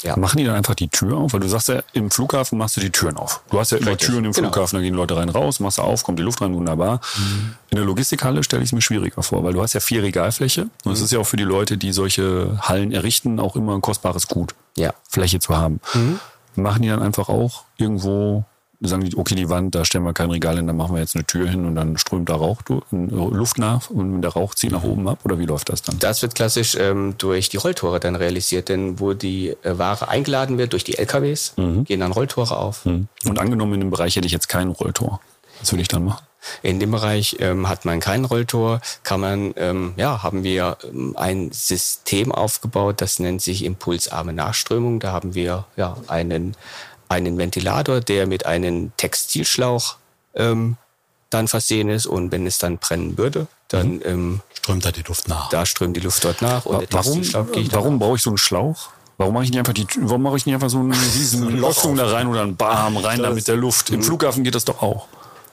Ja. 0.04 0.16
Machen 0.16 0.38
die 0.38 0.44
dann 0.44 0.54
einfach 0.54 0.76
die 0.76 0.86
Tür 0.86 1.16
auf? 1.16 1.32
Weil 1.32 1.40
du 1.40 1.48
sagst 1.48 1.66
ja, 1.66 1.82
im 1.92 2.12
Flughafen 2.12 2.56
machst 2.58 2.76
du 2.76 2.80
die 2.80 2.90
Türen 2.90 3.16
auf. 3.16 3.40
Du 3.50 3.58
hast 3.58 3.72
ja 3.72 3.78
immer 3.78 3.90
Richtig, 3.90 4.06
Türen 4.06 4.24
im 4.24 4.30
genau. 4.30 4.52
Flughafen, 4.52 4.76
da 4.78 4.82
gehen 4.84 4.94
Leute 4.94 5.16
rein, 5.16 5.28
raus, 5.30 5.58
machst 5.58 5.78
du 5.78 5.82
auf, 5.82 6.04
kommt 6.04 6.20
die 6.20 6.22
Luft 6.22 6.40
rein, 6.40 6.54
wunderbar. 6.54 7.00
In 7.70 7.76
der 7.76 7.84
Logistikhalle 7.84 8.44
stelle 8.44 8.62
ich 8.62 8.68
es 8.68 8.72
mir 8.72 8.82
schwieriger 8.82 9.20
vor, 9.20 9.42
weil 9.42 9.54
du 9.54 9.60
hast 9.60 9.72
ja 9.72 9.80
viel 9.80 10.00
Regalfläche. 10.00 10.68
Und 10.84 10.92
es 10.92 11.00
ist 11.00 11.10
ja 11.10 11.18
auch 11.18 11.24
für 11.26 11.36
die 11.36 11.42
Leute, 11.42 11.76
die 11.76 11.90
solche 11.90 12.56
Hallen 12.62 12.92
errichten, 12.92 13.40
auch 13.40 13.56
immer 13.56 13.74
ein 13.74 13.80
kostbares 13.80 14.28
Gut, 14.28 14.54
Ja. 14.76 14.94
Fläche 15.10 15.40
zu 15.40 15.56
haben. 15.56 15.80
Machen 16.62 16.82
die 16.82 16.88
dann 16.88 17.02
einfach 17.02 17.28
auch 17.28 17.64
irgendwo, 17.76 18.44
sagen 18.80 19.04
die, 19.04 19.16
okay, 19.16 19.34
die 19.34 19.48
Wand, 19.48 19.74
da 19.74 19.84
stellen 19.84 20.04
wir 20.04 20.12
kein 20.12 20.30
Regal 20.30 20.56
hin, 20.56 20.66
dann 20.66 20.76
machen 20.76 20.94
wir 20.94 21.00
jetzt 21.00 21.14
eine 21.14 21.24
Tür 21.24 21.48
hin 21.48 21.64
und 21.66 21.74
dann 21.74 21.96
strömt 21.98 22.28
da 22.28 22.34
Rauch, 22.34 22.62
Luft 22.90 23.58
nach 23.58 23.90
und 23.90 24.22
der 24.22 24.32
Rauch 24.32 24.54
zieht 24.54 24.72
nach 24.72 24.84
oben 24.84 25.08
ab 25.08 25.20
oder 25.24 25.38
wie 25.38 25.46
läuft 25.46 25.68
das 25.68 25.82
dann? 25.82 25.98
Das 25.98 26.22
wird 26.22 26.34
klassisch 26.34 26.76
ähm, 26.78 27.14
durch 27.18 27.48
die 27.48 27.56
Rolltore 27.56 28.00
dann 28.00 28.16
realisiert, 28.16 28.68
denn 28.68 29.00
wo 29.00 29.14
die 29.14 29.56
äh, 29.62 29.78
Ware 29.78 30.08
eingeladen 30.08 30.58
wird 30.58 30.72
durch 30.72 30.84
die 30.84 30.98
LKWs, 30.98 31.54
gehen 31.56 32.00
dann 32.00 32.12
Rolltore 32.12 32.56
auf. 32.56 32.84
Und 33.24 33.38
angenommen, 33.38 33.74
in 33.74 33.80
dem 33.80 33.90
Bereich 33.90 34.16
hätte 34.16 34.26
ich 34.26 34.32
jetzt 34.32 34.48
kein 34.48 34.68
Rolltor. 34.68 35.20
Was 35.60 35.72
würde 35.72 35.82
ich 35.82 35.88
dann 35.88 36.04
machen? 36.04 36.24
In 36.62 36.80
dem 36.80 36.90
Bereich 36.90 37.36
ähm, 37.40 37.68
hat 37.68 37.84
man 37.84 38.00
kein 38.00 38.24
Rolltor, 38.24 38.80
kann 39.02 39.20
man, 39.20 39.54
ähm, 39.56 39.94
ja, 39.96 40.22
haben 40.22 40.44
wir 40.44 40.78
ähm, 40.84 41.16
ein 41.16 41.50
System 41.52 42.32
aufgebaut, 42.32 43.00
das 43.00 43.18
nennt 43.18 43.42
sich 43.42 43.64
impulsarme 43.64 44.32
Nachströmung. 44.32 45.00
Da 45.00 45.12
haben 45.12 45.34
wir 45.34 45.66
ja 45.76 45.96
einen, 46.06 46.56
einen 47.08 47.38
Ventilator, 47.38 48.00
der 48.00 48.26
mit 48.26 48.46
einem 48.46 48.92
Textilschlauch 48.96 49.96
ähm, 50.34 50.76
dann 51.30 51.48
versehen 51.48 51.88
ist 51.88 52.06
und 52.06 52.32
wenn 52.32 52.46
es 52.46 52.58
dann 52.58 52.78
brennen 52.78 53.18
würde, 53.18 53.46
dann 53.68 54.00
ähm, 54.04 54.40
Strömt 54.54 54.84
da 54.84 54.92
die 54.92 55.02
Luft 55.02 55.28
nach. 55.28 55.48
da 55.50 55.66
strömt 55.66 55.96
die 55.96 56.00
Luft 56.00 56.24
dort 56.24 56.40
nach 56.40 56.64
und 56.64 56.92
Warum, 56.92 57.22
warum 57.70 57.98
brauche 57.98 58.16
ich 58.16 58.22
so 58.22 58.30
einen 58.30 58.38
Schlauch? 58.38 58.90
Warum 59.18 59.34
mache 59.34 59.44
ich 59.44 59.50
nicht 59.50 59.58
einfach 59.58 59.74
die 59.74 59.86
warum 60.00 60.22
mache 60.22 60.36
ich 60.36 60.46
nicht 60.46 60.54
einfach 60.54 60.70
so 60.70 60.78
eine 60.78 60.94
riesen 60.94 61.64
Öffnung 61.64 61.96
da 61.96 62.06
rein 62.06 62.28
oder 62.28 62.42
ein 62.42 62.56
Bam 62.56 62.96
rein 62.96 63.20
da 63.20 63.30
mit 63.30 63.48
der 63.48 63.56
Luft? 63.56 63.90
Im 63.90 64.02
Flughafen 64.02 64.44
geht 64.44 64.54
das 64.54 64.64
doch 64.64 64.80
auch. 64.80 65.08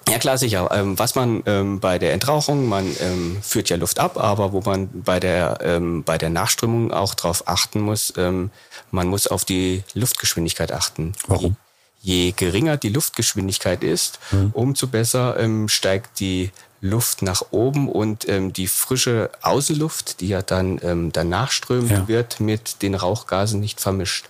Ja 0.08 0.20
klar, 0.20 0.38
sicher. 0.38 0.70
Ähm, 0.72 1.00
was 1.00 1.16
man 1.16 1.42
ähm, 1.48 1.80
bei 1.80 1.98
der 1.98 2.14
Entrauchung, 2.14 2.68
man 2.68 2.86
ähm, 3.00 3.38
führt 3.42 3.70
ja 3.70 3.76
Luft 3.78 4.00
ab, 4.00 4.18
aber 4.18 4.52
wo 4.54 4.62
man 4.62 4.88
bei 5.04 5.20
der 5.20 5.58
ähm, 5.62 6.04
bei 6.04 6.18
der 6.18 6.30
Nachströmung 6.30 6.92
auch 6.92 7.16
drauf 7.16 7.48
achten 7.48 7.80
muss, 7.82 8.14
ähm, 8.18 8.52
man 8.92 9.08
muss 9.08 9.26
auf 9.28 9.46
die 9.46 9.84
Luftgeschwindigkeit 9.96 10.72
achten. 10.72 11.14
Warum? 11.28 11.56
Je, 12.02 12.26
je 12.28 12.32
geringer 12.34 12.78
die 12.78 12.90
Luftgeschwindigkeit 12.90 13.84
ist, 13.84 14.20
umso 14.54 14.88
besser 14.88 15.40
ähm, 15.40 15.68
steigt 15.70 16.20
die 16.20 16.52
Luft 16.82 17.24
nach 17.24 17.42
oben 17.50 17.90
und 17.90 18.30
ähm, 18.30 18.54
die 18.54 18.68
frische 18.68 19.32
Außenluft, 19.42 20.22
die 20.22 20.28
ja 20.28 20.44
dann 20.44 20.80
ähm, 20.84 21.12
danach 21.12 21.50
strömt, 21.50 21.90
Ja. 21.90 22.08
wird 22.08 22.40
mit 22.40 22.84
den 22.84 22.94
Rauchgasen 22.94 23.60
nicht 23.60 23.82
vermischt. 23.82 24.30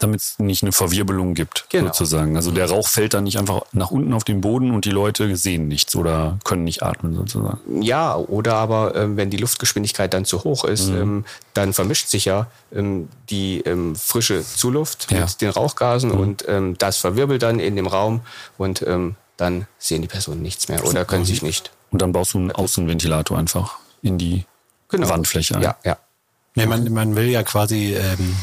Damit 0.00 0.20
es 0.20 0.38
nicht 0.40 0.62
eine 0.64 0.72
Verwirbelung 0.72 1.34
gibt, 1.34 1.66
Genau. 1.68 1.86
sozusagen. 1.86 2.34
Also 2.36 2.50
der 2.50 2.68
Rauch 2.68 2.88
fällt 2.88 3.14
dann 3.14 3.22
nicht 3.24 3.38
einfach 3.38 3.62
nach 3.72 3.92
unten 3.92 4.12
auf 4.12 4.24
den 4.24 4.40
Boden 4.40 4.72
und 4.72 4.84
die 4.84 4.90
Leute 4.90 5.36
sehen 5.36 5.68
nichts 5.68 5.94
oder 5.94 6.38
können 6.42 6.64
nicht 6.64 6.82
atmen, 6.82 7.14
sozusagen. 7.14 7.80
Ja, 7.80 8.16
oder 8.16 8.54
aber 8.56 8.96
ähm, 8.96 9.16
wenn 9.16 9.30
die 9.30 9.36
Luftgeschwindigkeit 9.36 10.12
dann 10.12 10.24
zu 10.24 10.42
hoch 10.42 10.64
ist, 10.64 10.88
Mhm. 10.90 10.96
ähm, 11.00 11.24
dann 11.54 11.72
vermischt 11.72 12.08
sich 12.08 12.24
ja 12.24 12.48
ähm, 12.74 13.08
die 13.30 13.60
ähm, 13.60 13.94
frische 13.94 14.44
Zuluft 14.44 15.06
Ja. 15.12 15.18
Mhm. 15.18 15.22
mit 15.24 15.40
den 15.40 15.50
Rauchgasen 15.50 16.10
und 16.10 16.44
ähm, 16.48 16.76
das 16.78 16.96
verwirbelt 16.96 17.42
dann 17.42 17.60
in 17.60 17.76
dem 17.76 17.86
Raum 17.86 18.22
und 18.58 18.82
ähm, 18.82 19.14
dann 19.36 19.66
sehen 19.78 20.02
die 20.02 20.08
Personen 20.08 20.42
nichts 20.42 20.68
mehr 20.68 20.84
oder 20.84 21.04
können 21.04 21.24
sich 21.24 21.42
nicht. 21.42 21.70
Und 21.92 22.02
dann 22.02 22.10
baust 22.12 22.34
du 22.34 22.38
einen 22.38 22.50
Außenventilator 22.52 23.38
einfach 23.38 23.78
in 24.02 24.18
die 24.18 24.46
Genau. 24.88 25.08
Wandfläche 25.08 25.54
ein. 25.56 25.62
Ja, 25.62 25.76
ja. 25.84 25.96
Nee, 26.56 26.66
man, 26.66 26.92
man 26.92 27.14
will 27.16 27.26
ja 27.28 27.42
quasi 27.44 27.94
ähm, 27.94 28.36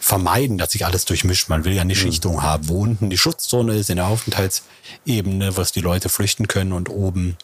vermeiden, 0.00 0.58
dass 0.58 0.72
sich 0.72 0.86
alles 0.86 1.04
durchmischt. 1.04 1.48
Man 1.48 1.64
will 1.64 1.72
ja 1.72 1.82
eine 1.82 1.94
mhm. 1.94 1.98
Schichtung 1.98 2.42
haben, 2.42 2.68
wo 2.68 2.82
unten 2.82 3.10
die 3.10 3.18
Schutzzone 3.18 3.74
ist, 3.74 3.90
in 3.90 3.96
der 3.96 4.06
Aufenthaltsebene, 4.06 5.56
was 5.56 5.72
die 5.72 5.80
Leute 5.80 6.08
flüchten 6.08 6.48
können 6.48 6.72
und 6.72 6.88
oben 6.88 7.36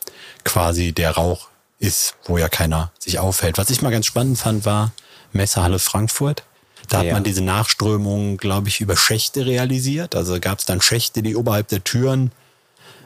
quasi 0.45 0.93
der 0.93 1.13
Rauch 1.13 1.49
ist, 1.79 2.15
wo 2.25 2.39
ja 2.39 2.49
keiner 2.49 2.93
sich 2.99 3.19
aufhält. 3.19 3.59
Was 3.59 3.71
ich 3.71 3.83
mal 3.83 3.91
ganz 3.91 4.07
spannend 4.07 4.39
fand, 4.39 4.65
war 4.65 4.93
Messerhalle 5.33 5.79
Frankfurt. 5.79 6.45
Da 6.89 6.99
hat 6.99 7.07
ja. 7.07 7.15
man 7.15 7.25
diese 7.25 7.43
Nachströmung, 7.43 8.37
glaube 8.37 8.69
ich, 8.69 8.81
über 8.81 8.97
Schächte 8.97 9.47
realisiert. 9.47 10.15
Also 10.15 10.39
gab 10.39 10.59
es 10.59 10.65
dann 10.65 10.81
Schächte, 10.81 11.23
die 11.23 11.35
oberhalb 11.35 11.69
der 11.69 11.83
Türen 11.83 12.31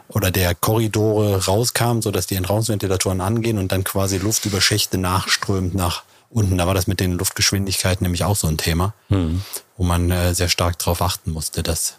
oder 0.09 0.31
der 0.31 0.55
Korridore 0.55 1.45
rauskamen, 1.45 2.03
sodass 2.03 2.27
die 2.27 2.35
Entrauungsventilatoren 2.35 3.21
angehen 3.21 3.59
und 3.59 3.73
dann 3.73 3.85
quasi 3.85 4.19
Luft 4.19 4.47
über 4.47 4.61
Schächte 4.61 4.99
nachströmt 4.99 5.75
nach 5.75 6.03
unten. 6.31 6.59
Da 6.59 6.67
war 6.67 6.75
das 6.75 6.87
mit 6.87 7.01
den 7.01 7.13
Luftgeschwindigkeiten 7.13 8.05
nämlich 8.05 8.25
auch 8.25 8.37
so 8.37 8.49
ein 8.49 8.59
Thema, 8.59 8.95
mhm. 9.09 9.43
wo 9.77 9.85
man 9.85 10.11
äh, 10.11 10.35
sehr 10.35 10.49
stark 10.49 10.79
darauf 10.79 11.03
achten 11.03 11.33
musste, 11.33 11.63
dass 11.63 11.99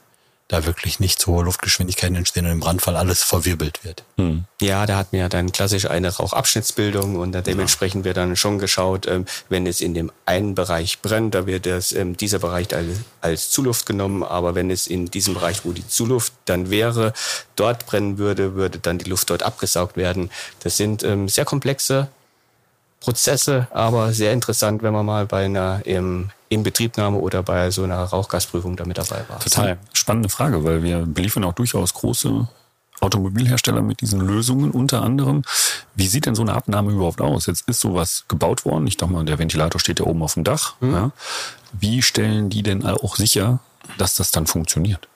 da 0.49 0.65
wirklich 0.65 0.99
nicht 0.99 1.19
zu 1.19 1.31
hohe 1.31 1.43
Luftgeschwindigkeiten 1.43 2.15
entstehen 2.15 2.45
und 2.45 2.51
im 2.51 2.59
Brandfall 2.59 2.95
alles 2.95 3.21
verwirbelt 3.21 3.83
wird. 3.83 4.03
Hm. 4.17 4.45
Ja, 4.59 4.87
da 4.87 4.97
hatten 4.97 5.15
wir 5.15 5.29
dann 5.29 5.51
klassisch 5.51 5.85
eine 5.85 6.09
Rauchabschnittsbildung 6.09 7.17
und 7.17 7.33
da 7.33 7.41
dementsprechend 7.41 8.03
wird 8.03 8.17
dann 8.17 8.35
schon 8.35 8.57
geschaut, 8.57 9.07
ähm, 9.07 9.25
wenn 9.47 9.67
es 9.67 9.79
in 9.79 9.93
dem 9.93 10.11
einen 10.25 10.55
Bereich 10.55 11.01
brennt, 11.01 11.35
da 11.35 11.45
wird 11.45 11.67
das, 11.67 11.91
ähm, 11.91 12.17
dieser 12.17 12.39
Bereich 12.39 12.75
als, 12.75 12.87
als 13.21 13.51
Zuluft 13.51 13.85
genommen, 13.85 14.23
aber 14.23 14.55
wenn 14.55 14.71
es 14.71 14.87
in 14.87 15.05
diesem 15.11 15.35
Bereich, 15.35 15.65
wo 15.65 15.71
die 15.71 15.87
Zuluft 15.87 16.33
dann 16.45 16.71
wäre, 16.71 17.13
dort 17.55 17.85
brennen 17.85 18.17
würde, 18.17 18.55
würde 18.55 18.79
dann 18.79 18.97
die 18.97 19.09
Luft 19.09 19.29
dort 19.29 19.43
abgesaugt 19.43 19.97
werden. 19.97 20.31
Das 20.61 20.77
sind 20.77 21.03
ähm, 21.03 21.29
sehr 21.29 21.45
komplexe 21.45 22.09
Prozesse, 22.99 23.67
aber 23.71 24.13
sehr 24.13 24.33
interessant, 24.33 24.83
wenn 24.83 24.93
man 24.93 25.05
mal 25.05 25.25
bei 25.25 25.45
einer 25.45 25.81
im 25.85 26.29
Inbetriebnahme 26.49 27.17
oder 27.17 27.43
bei 27.43 27.71
so 27.71 27.83
einer 27.83 28.03
Rauchgasprüfung 28.03 28.75
damit 28.75 28.97
dabei 28.97 29.23
war. 29.27 29.39
Total 29.39 29.77
spannende 29.93 30.29
Frage, 30.29 30.63
weil 30.63 30.83
wir 30.83 31.05
beliefern 31.05 31.43
auch 31.43 31.53
durchaus 31.53 31.93
große 31.93 32.47
Automobilhersteller 33.01 33.81
mit 33.81 34.01
diesen 34.01 34.19
Lösungen 34.19 34.71
unter 34.71 35.01
anderem. 35.01 35.43
Wie 35.95 36.07
sieht 36.07 36.25
denn 36.25 36.35
so 36.35 36.41
eine 36.41 36.53
Abnahme 36.53 36.91
überhaupt 36.91 37.21
aus? 37.21 37.45
Jetzt 37.45 37.67
ist 37.67 37.79
sowas 37.79 38.25
gebaut 38.27 38.65
worden. 38.65 38.88
Ich 38.88 38.97
dachte 38.97 39.13
mal, 39.13 39.23
der 39.23 39.39
Ventilator 39.39 39.79
steht 39.79 39.99
ja 39.99 40.05
oben 40.05 40.21
auf 40.21 40.33
dem 40.33 40.43
Dach. 40.43 40.75
Mhm. 40.81 40.93
Ja. 40.93 41.12
Wie 41.71 42.01
stellen 42.01 42.49
die 42.49 42.63
denn 42.63 42.85
auch 42.85 43.15
sicher, 43.15 43.59
dass 43.97 44.15
das 44.15 44.31
dann 44.31 44.47
funktioniert? 44.47 45.07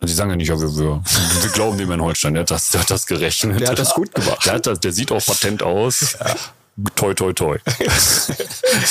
Sie 0.00 0.12
sagen 0.12 0.30
ja 0.30 0.36
nicht, 0.36 0.48
ja, 0.48 0.60
wir, 0.60 0.76
wir, 0.76 1.02
wir 1.42 1.50
glauben 1.50 1.78
dem 1.78 1.90
in 1.90 2.00
Holstein, 2.02 2.34
der 2.34 2.42
hat 2.42 2.50
das, 2.50 2.70
der 2.70 2.80
hat 2.80 2.90
das 2.90 3.06
gerechnet. 3.06 3.60
Der 3.60 3.70
hat 3.70 3.78
das 3.78 3.94
gut 3.94 4.12
gemacht. 4.14 4.44
Der, 4.44 4.54
hat 4.54 4.66
das, 4.66 4.80
der 4.80 4.92
sieht 4.92 5.12
auch 5.12 5.24
patent 5.24 5.62
aus. 5.62 6.16
Ja. 6.18 6.34
Toi, 6.94 7.14
toi, 7.14 7.32
toi. 7.32 7.56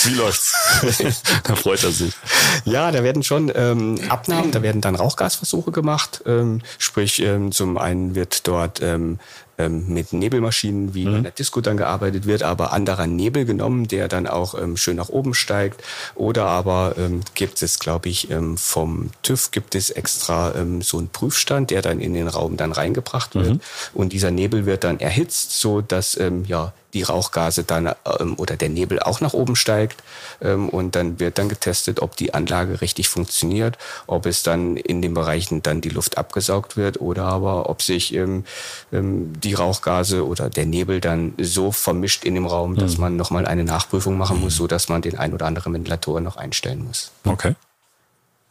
Wie 0.06 0.14
läuft's? 0.16 1.22
da 1.44 1.56
freut 1.56 1.84
er 1.84 1.92
sich. 1.92 2.16
Ja, 2.64 2.90
da 2.92 3.04
werden 3.04 3.22
schon 3.22 3.52
ähm, 3.54 4.00
Abnahmen, 4.10 4.52
da 4.52 4.64
werden 4.64 4.82
dann 4.82 4.96
Rauchgasversuche 4.96 5.72
gemacht. 5.72 6.24
Ähm, 6.26 6.62
sprich, 6.80 7.22
ähm, 7.22 7.52
zum 7.52 7.78
einen 7.78 8.16
wird 8.16 8.48
dort 8.48 8.82
ähm, 8.82 9.20
ähm, 9.58 9.86
mit 9.88 10.14
Nebelmaschinen 10.14 10.94
wie 10.94 11.06
mhm. 11.06 11.16
in 11.16 11.24
der 11.24 11.32
Disco 11.32 11.62
dann 11.62 11.78
gearbeitet 11.78 12.26
wird, 12.26 12.44
aber 12.44 12.74
anderer 12.74 13.08
Nebel 13.08 13.46
genommen, 13.46 13.88
der 13.88 14.08
dann 14.08 14.28
auch 14.28 14.54
ähm, 14.60 14.78
schön 14.78 14.98
nach 14.98 15.10
oben 15.10 15.34
steigt. 15.34 15.82
Oder 16.16 16.46
aber 16.46 16.96
ähm, 16.98 17.22
gibt 17.36 17.62
es, 17.62 17.80
glaube 17.80 18.10
ich, 18.10 18.30
ähm, 18.32 18.58
vom 18.58 19.12
TÜV 19.24 19.52
gibt 19.52 19.76
es 19.76 19.90
extra 19.90 20.54
ähm, 20.56 20.82
so 20.82 20.98
einen 20.98 21.10
Prüfstand, 21.10 21.72
der 21.72 21.82
dann 21.82 22.00
in 22.00 22.14
den 22.14 22.28
Raum 22.28 22.58
dann 22.58 22.72
reingebracht 22.72 23.36
wird. 23.36 23.54
Mhm. 23.54 23.62
Und 23.94 24.14
dieser 24.14 24.32
Nebel 24.32 24.66
wird 24.66 24.84
dann 24.84 25.00
erhitzt, 25.00 25.60
so 25.60 25.82
dass 25.82 26.20
ähm, 26.20 26.46
ja 26.46 26.74
die 26.94 27.04
Rauchgase 27.04 27.66
dann 27.66 27.94
oder 28.38 28.56
der 28.56 28.70
Nebel 28.70 29.02
auch 29.02 29.20
nach 29.20 29.34
oben 29.34 29.58
steigt. 29.58 30.02
Und 30.40 30.96
dann 30.96 31.20
wird 31.20 31.38
dann 31.38 31.50
getestet, 31.50 32.02
ob 32.02 32.16
die 32.16 32.34
Anlage 32.34 32.80
richtig 32.80 33.10
funktioniert, 33.10 33.78
ob 34.08 34.26
es 34.26 34.44
dann 34.44 34.78
in 34.78 35.02
den 35.02 35.14
Bereichen 35.14 35.62
dann 35.62 35.82
die 35.82 35.90
Luft 35.90 36.18
abgesaugt 36.18 36.78
wird 36.78 37.02
oder 37.02 37.24
aber 37.26 37.70
ob 37.70 37.82
sich 37.82 38.14
ähm, 38.14 38.46
ähm, 38.94 39.34
die 39.46 39.54
Rauchgase 39.54 40.26
oder 40.28 40.50
der 40.50 40.66
Nebel 40.66 41.00
dann 41.00 41.34
so 41.40 41.72
vermischt 41.72 42.26
in 42.26 42.36
dem 42.36 42.46
Raum, 42.46 42.76
dass 42.76 42.96
mhm. 42.96 43.02
man 43.02 43.16
nochmal 43.16 43.46
eine 43.46 43.64
Nachprüfung 43.64 44.18
machen 44.18 44.42
muss, 44.42 44.56
so 44.56 44.68
dass 44.68 44.90
man 44.90 45.02
den 45.02 45.18
ein 45.18 45.34
oder 45.34 45.46
anderen 45.46 45.74
Ventilator 45.74 46.20
noch 46.20 46.36
einstellen 46.36 46.84
muss. 46.86 47.12
Okay. 47.24 47.56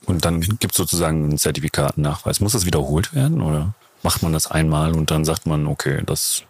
Und 0.07 0.25
dann 0.25 0.41
gibt 0.41 0.73
es 0.73 0.77
sozusagen 0.77 1.25
einen 1.25 1.39
Zertifikatennachweis. 1.39 2.41
Muss 2.41 2.53
das 2.53 2.67
wiederholt 2.67 3.15
werden 3.15 3.43
oder 3.43 3.75
macht 4.03 4.23
man 4.23 4.33
das 4.33 4.47
einmal 4.47 4.95
und 4.95 5.11
dann 5.11 5.25
sagt 5.25 5.47
man, 5.47 5.67
okay, 5.67 6.03
das 6.07 6.45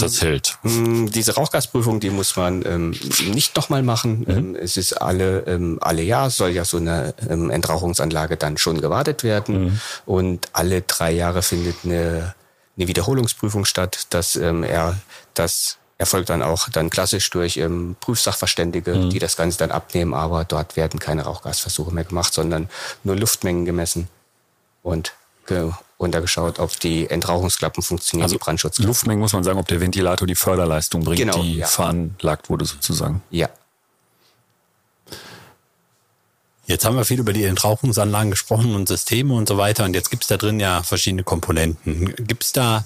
das 0.00 0.22
hält. 0.22 0.58
Mm, 0.62 1.06
diese 1.06 1.34
Rauchgasprüfung, 1.34 1.98
die 1.98 2.10
muss 2.10 2.36
man 2.36 2.64
ähm, 2.64 2.94
nicht 3.32 3.56
nochmal 3.56 3.82
machen. 3.82 4.20
Mhm. 4.20 4.28
Ähm, 4.28 4.56
es 4.56 4.76
ist 4.76 4.92
alle, 4.92 5.40
ähm, 5.40 5.78
alle 5.80 6.02
Jahr 6.02 6.30
soll 6.30 6.50
ja 6.50 6.64
so 6.64 6.76
eine 6.76 7.14
ähm, 7.28 7.50
Entrauchungsanlage 7.50 8.36
dann 8.36 8.58
schon 8.58 8.80
gewartet 8.80 9.24
werden. 9.24 9.64
Mhm. 9.64 9.80
Und 10.06 10.48
alle 10.52 10.82
drei 10.82 11.10
Jahre 11.10 11.42
findet 11.42 11.78
eine 11.84 12.34
eine 12.76 12.88
Wiederholungsprüfung 12.88 13.64
statt, 13.64 14.06
dass 14.10 14.36
ähm, 14.36 14.62
er 14.62 14.96
das 15.34 15.78
erfolgt 15.98 16.28
dann 16.28 16.42
auch 16.42 16.68
dann 16.68 16.90
klassisch 16.90 17.30
durch 17.30 17.56
ähm, 17.56 17.96
Prüfsachverständige, 18.00 18.94
mhm. 18.94 19.10
die 19.10 19.18
das 19.18 19.36
Ganze 19.36 19.58
dann 19.58 19.70
abnehmen, 19.70 20.12
aber 20.12 20.44
dort 20.44 20.76
werden 20.76 21.00
keine 21.00 21.22
Rauchgasversuche 21.22 21.92
mehr 21.92 22.04
gemacht, 22.04 22.34
sondern 22.34 22.68
nur 23.02 23.16
Luftmengen 23.16 23.64
gemessen 23.64 24.08
und 24.82 25.14
ge 25.46 25.70
untergeschaut, 25.98 26.58
ob 26.58 26.78
die 26.80 27.08
Entrauchungsklappen 27.08 27.82
funktionieren, 27.82 28.24
also 28.24 28.34
die 28.34 28.38
Brandschutzklappen. 28.38 28.86
Luftmengen 28.86 29.20
muss 29.20 29.32
man 29.32 29.44
sagen, 29.44 29.58
ob 29.58 29.66
der 29.66 29.80
Ventilator 29.80 30.26
die 30.26 30.34
Förderleistung 30.34 31.02
bringt, 31.02 31.20
genau, 31.20 31.40
die 31.40 31.56
ja. 31.56 31.66
veranlagt 31.66 32.50
wurde 32.50 32.66
sozusagen. 32.66 33.22
Ja, 33.30 33.48
Jetzt 36.66 36.84
haben 36.84 36.96
wir 36.96 37.04
viel 37.04 37.20
über 37.20 37.32
die 37.32 37.44
Entrauchungsanlagen 37.44 38.30
gesprochen 38.30 38.74
und 38.74 38.88
Systeme 38.88 39.34
und 39.34 39.48
so 39.48 39.56
weiter. 39.56 39.84
Und 39.84 39.94
jetzt 39.94 40.10
gibt's 40.10 40.26
da 40.26 40.36
drin 40.36 40.58
ja 40.58 40.82
verschiedene 40.82 41.22
Komponenten. 41.22 42.12
Gibt's 42.16 42.52
da, 42.52 42.84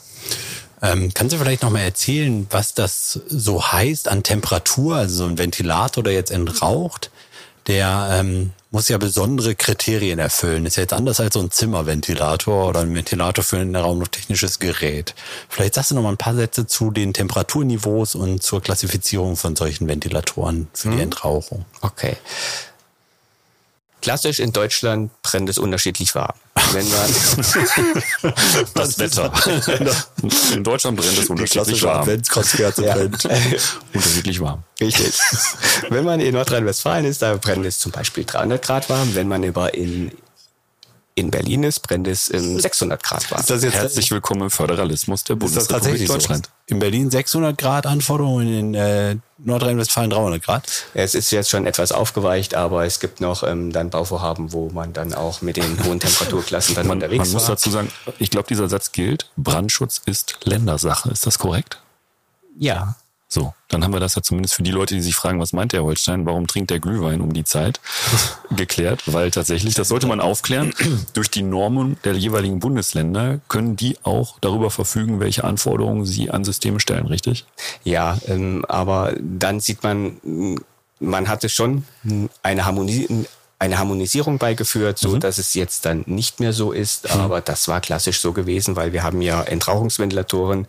ähm, 0.83 1.13
kannst 1.15 1.35
du 1.35 1.39
vielleicht 1.39 1.63
nochmal 1.63 1.83
erzählen, 1.83 2.47
was 2.51 2.75
das 2.75 3.21
so 3.29 3.73
heißt 3.73 4.09
an 4.09 4.23
Temperatur? 4.23 4.97
Also 4.97 5.25
so 5.25 5.25
ein 5.25 5.39
Ventilator, 5.39 6.05
der 6.05 6.13
jetzt 6.13 6.31
entraucht, 6.31 7.11
der 7.67 8.09
ähm, 8.13 8.53
muss 8.71 8.89
ja 8.89 8.99
besondere 8.99 9.55
Kriterien 9.55 10.19
erfüllen. 10.19 10.67
Ist 10.67 10.77
ja 10.77 10.83
jetzt 10.83 10.93
anders 10.93 11.19
als 11.19 11.35
so 11.35 11.41
ein 11.41 11.51
Zimmerventilator 11.51 12.69
oder 12.69 12.81
ein 12.81 12.95
Ventilator 12.95 13.43
für 13.43 13.59
ein 13.59 13.75
raumlufttechnisches 13.75 14.59
Gerät. 14.59 15.15
Vielleicht 15.49 15.75
sagst 15.75 15.91
du 15.91 15.95
noch 15.97 16.03
mal 16.03 16.11
ein 16.11 16.17
paar 16.17 16.35
Sätze 16.35 16.67
zu 16.67 16.91
den 16.91 17.13
Temperaturniveaus 17.13 18.15
und 18.15 18.43
zur 18.43 18.61
Klassifizierung 18.63 19.37
von 19.37 19.57
solchen 19.57 19.89
Ventilatoren 19.89 20.69
für 20.73 20.91
hm. 20.91 20.97
die 20.97 21.03
Entrauchung. 21.03 21.65
Okay. 21.81 22.17
Klassisch 24.03 24.41
in 24.41 24.53
Deutschland 24.53 25.11
brennt 25.23 25.49
es 25.49 25.59
unterschiedlich 25.59 26.15
warm. 26.15 26.35
Wenn 26.73 26.89
man 26.89 28.35
das 28.75 28.99
Wetter. 28.99 29.33
In 30.55 30.65
Deutschland 30.65 30.97
brennt 30.97 31.19
es 31.19 31.29
unterschiedlich 31.29 31.83
warm. 31.83 32.01
Adventskonzerte 32.01 32.85
ja. 32.87 32.95
brennt. 32.95 33.29
unterschiedlich 33.93 34.41
warm. 34.41 34.63
Richtig. 34.81 35.19
Wenn 35.89 36.05
man 36.05 36.21
in 36.21 36.35
Nordrhein-Westfalen 36.35 37.05
ist, 37.05 37.23
da 37.23 37.35
brennt 37.37 37.67
es 37.67 37.79
zum 37.79 37.93
Beispiel 37.93 38.25
300 38.25 38.63
Grad 38.63 38.89
warm. 38.89 39.15
Wenn 39.15 39.29
man 39.29 39.43
über 39.43 39.75
in 39.75 40.13
in 41.21 41.31
Berlin 41.31 41.63
ist, 41.65 41.81
brennt 41.81 42.09
es 42.09 42.29
in 42.29 42.59
600 42.59 43.03
Grad 43.03 43.31
warm. 43.31 43.43
Herzlich 43.45 44.11
willkommen 44.11 44.43
im 44.43 44.51
Föderalismus 44.51 45.23
der 45.23 45.37
Bundesrepublik 45.37 46.07
Deutschland. 46.07 46.47
So? 46.47 46.75
In 46.75 46.79
Berlin 46.79 47.11
600 47.11 47.59
Grad 47.59 47.87
Anforderungen, 47.87 48.49
in 48.49 48.75
äh, 48.75 49.17
Nordrhein-Westfalen 49.39 50.09
300 50.09 50.43
Grad? 50.43 50.67
Es 50.95 51.15
ist 51.15 51.31
jetzt 51.31 51.51
schon 51.51 51.67
etwas 51.67 51.93
aufgeweicht, 51.93 52.55
aber 52.55 52.87
es 52.87 53.01
gibt 53.01 53.21
noch 53.21 53.43
ähm, 53.43 53.71
dann 53.71 53.91
Bauvorhaben, 53.91 54.53
wo 54.53 54.71
man 54.71 54.95
dann 54.95 55.13
auch 55.13 55.43
mit 55.43 55.59
den 55.59 55.85
hohen 55.85 56.01
Temperaturklassen 56.01 56.75
dann 56.75 56.87
man, 56.87 56.97
unterwegs 56.97 57.29
ist. 57.29 57.35
Man 57.35 57.43
muss 57.43 57.49
dazu 57.49 57.71
sagen, 57.71 57.93
ich 58.19 58.31
glaube, 58.31 58.49
dieser 58.49 58.69
Satz 58.71 58.93
gilt, 58.93 59.31
Brandschutz 59.37 60.01
ist 60.07 60.39
Ländersache. 60.45 61.11
Ist 61.11 61.27
das 61.27 61.39
korrekt? 61.39 61.79
Ja. 62.59 62.97
So, 63.33 63.55
dann 63.69 63.85
haben 63.85 63.93
wir 63.93 64.01
das 64.01 64.17
ja 64.17 64.23
zumindest 64.23 64.55
für 64.55 64.65
die 64.65 64.73
Leute, 64.73 64.97
die 64.97 65.01
sich 65.01 65.15
fragen, 65.15 65.39
was 65.39 65.53
meint 65.53 65.73
der 65.73 65.85
Holstein, 65.85 66.27
warum 66.27 66.49
trinkt 66.49 66.71
der 66.71 66.81
Glühwein 66.81 67.21
um 67.21 67.33
die 67.33 67.45
Zeit, 67.45 67.81
geklärt, 68.51 69.05
weil 69.07 69.31
tatsächlich, 69.31 69.75
das 69.75 69.87
sollte 69.87 70.09
man 70.09 70.21
aufklären, 70.21 70.75
durch 71.15 71.31
die 71.31 71.43
Normen 71.43 71.97
der 72.03 72.15
jeweiligen 72.15 72.59
Bundesländer 72.59 73.39
können 73.47 73.77
die 73.77 73.97
auch 74.03 74.37
darüber 74.41 74.73
verfügen, 74.73 75.21
welche 75.21 75.45
Anforderungen 75.45 76.05
sie 76.05 76.29
an 76.29 76.43
Systeme 76.43 76.81
stellen, 76.81 77.07
richtig? 77.07 77.47
Ja, 77.85 78.19
ähm, 78.27 78.65
aber 78.69 79.15
dann 79.21 79.61
sieht 79.61 79.85
man, 79.85 80.59
man 80.99 81.29
hatte 81.29 81.49
schon 81.49 81.85
eine 82.43 82.65
Harmonie, 82.65 83.27
eine 83.61 83.79
Harmonisierung 83.79 84.39
beigeführt, 84.39 84.99
so 84.99 85.11
mhm. 85.11 85.21
dass 85.21 85.39
es 85.39 85.55
jetzt 85.55 85.85
dann 85.85 86.03
nicht 86.07 86.41
mehr 86.41 86.53
so 86.53 86.73
ist. 86.73 87.15
Mhm. 87.15 87.21
Aber 87.21 87.41
das 87.41 87.69
war 87.69 87.81
klassisch 87.81 88.19
so 88.19 88.33
gewesen, 88.33 88.75
weil 88.75 88.93
wir 88.93 89.05
haben 89.05 89.23
ja 89.23 89.43
Entrauchungsventilatoren, 89.43 90.67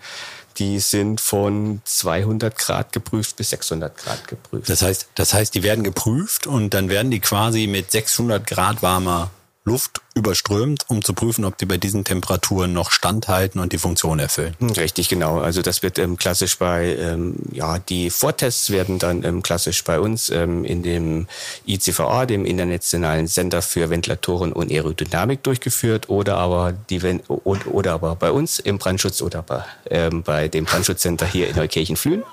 die 0.58 0.80
sind 0.80 1.22
von 1.22 1.82
200 1.86 2.58
Grad 2.58 2.92
geprüft 2.92 3.36
bis 3.38 3.50
600 3.52 3.96
Grad 3.96 4.28
geprüft. 4.28 4.70
Das 4.70 4.82
heißt, 4.82 5.08
das 5.16 5.34
heißt, 5.34 5.56
die 5.56 5.64
werden 5.64 5.84
geprüft 5.84 6.48
und 6.48 6.74
dann 6.74 6.90
werden 6.90 7.12
die 7.12 7.20
quasi 7.20 7.68
mit 7.68 7.92
600 7.92 8.46
Grad 8.46 8.82
warmer 8.82 9.32
Luft 9.64 10.02
überströmt, 10.16 10.86
um 10.88 11.04
zu 11.04 11.14
prüfen, 11.14 11.46
ob 11.46 11.58
die 11.58 11.68
bei 11.68 11.78
diesen 11.78 12.04
Temperaturen 12.04 12.74
noch 12.74 12.90
standhalten 12.90 13.62
und 13.62 13.72
die 13.72 13.78
Funktion 13.78 14.18
erfüllen. 14.18 14.56
Hm, 14.60 14.72
richtig, 14.72 15.08
genau. 15.08 15.40
Also 15.40 15.62
das 15.62 15.84
wird 15.84 16.00
ähm, 16.00 16.18
klassisch 16.18 16.58
bei, 16.58 16.96
ähm, 16.96 17.36
ja, 17.52 17.78
die 17.78 18.10
Vortests 18.10 18.72
werden 18.72 18.98
dann 18.98 19.24
ähm, 19.24 19.44
klassisch 19.44 19.84
bei 19.84 20.00
uns 20.00 20.30
ähm, 20.32 20.66
in 20.66 20.82
dem 20.82 21.28
ICVA, 21.68 22.26
dem 22.26 22.46
Internationalen 22.46 23.28
Center 23.28 23.62
für 23.62 23.92
Ventilatoren 23.92 24.52
und 24.52 24.72
Aerodynamik 24.72 25.44
durchgeführt 25.44 26.10
oder 26.10 26.38
aber 26.38 26.74
die 26.90 27.02
oder, 27.28 27.94
aber 27.94 28.16
bei 28.16 28.32
uns 28.32 28.58
im 28.58 28.80
Brandschutz 28.80 29.22
oder 29.22 29.44
bei, 29.44 29.64
ähm, 29.90 30.24
bei 30.24 30.48
dem 30.48 30.66
Brandschutzcenter 30.66 31.28
hier 31.28 31.50
in 31.50 31.56
Neukirchen-Flühen 31.56 32.24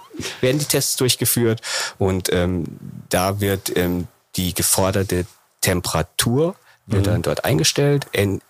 werden 0.41 0.59
die 0.59 0.65
Tests 0.65 0.97
durchgeführt 0.97 1.61
und 1.99 2.33
ähm, 2.33 2.65
da 3.09 3.41
wird 3.41 3.73
die 4.37 4.55
geforderte 4.55 5.27
Temperatur 5.61 6.55
wird 6.89 7.03
mhm. 7.03 7.11
dann 7.11 7.23
dort 7.23 7.45
eingestellt. 7.45 8.07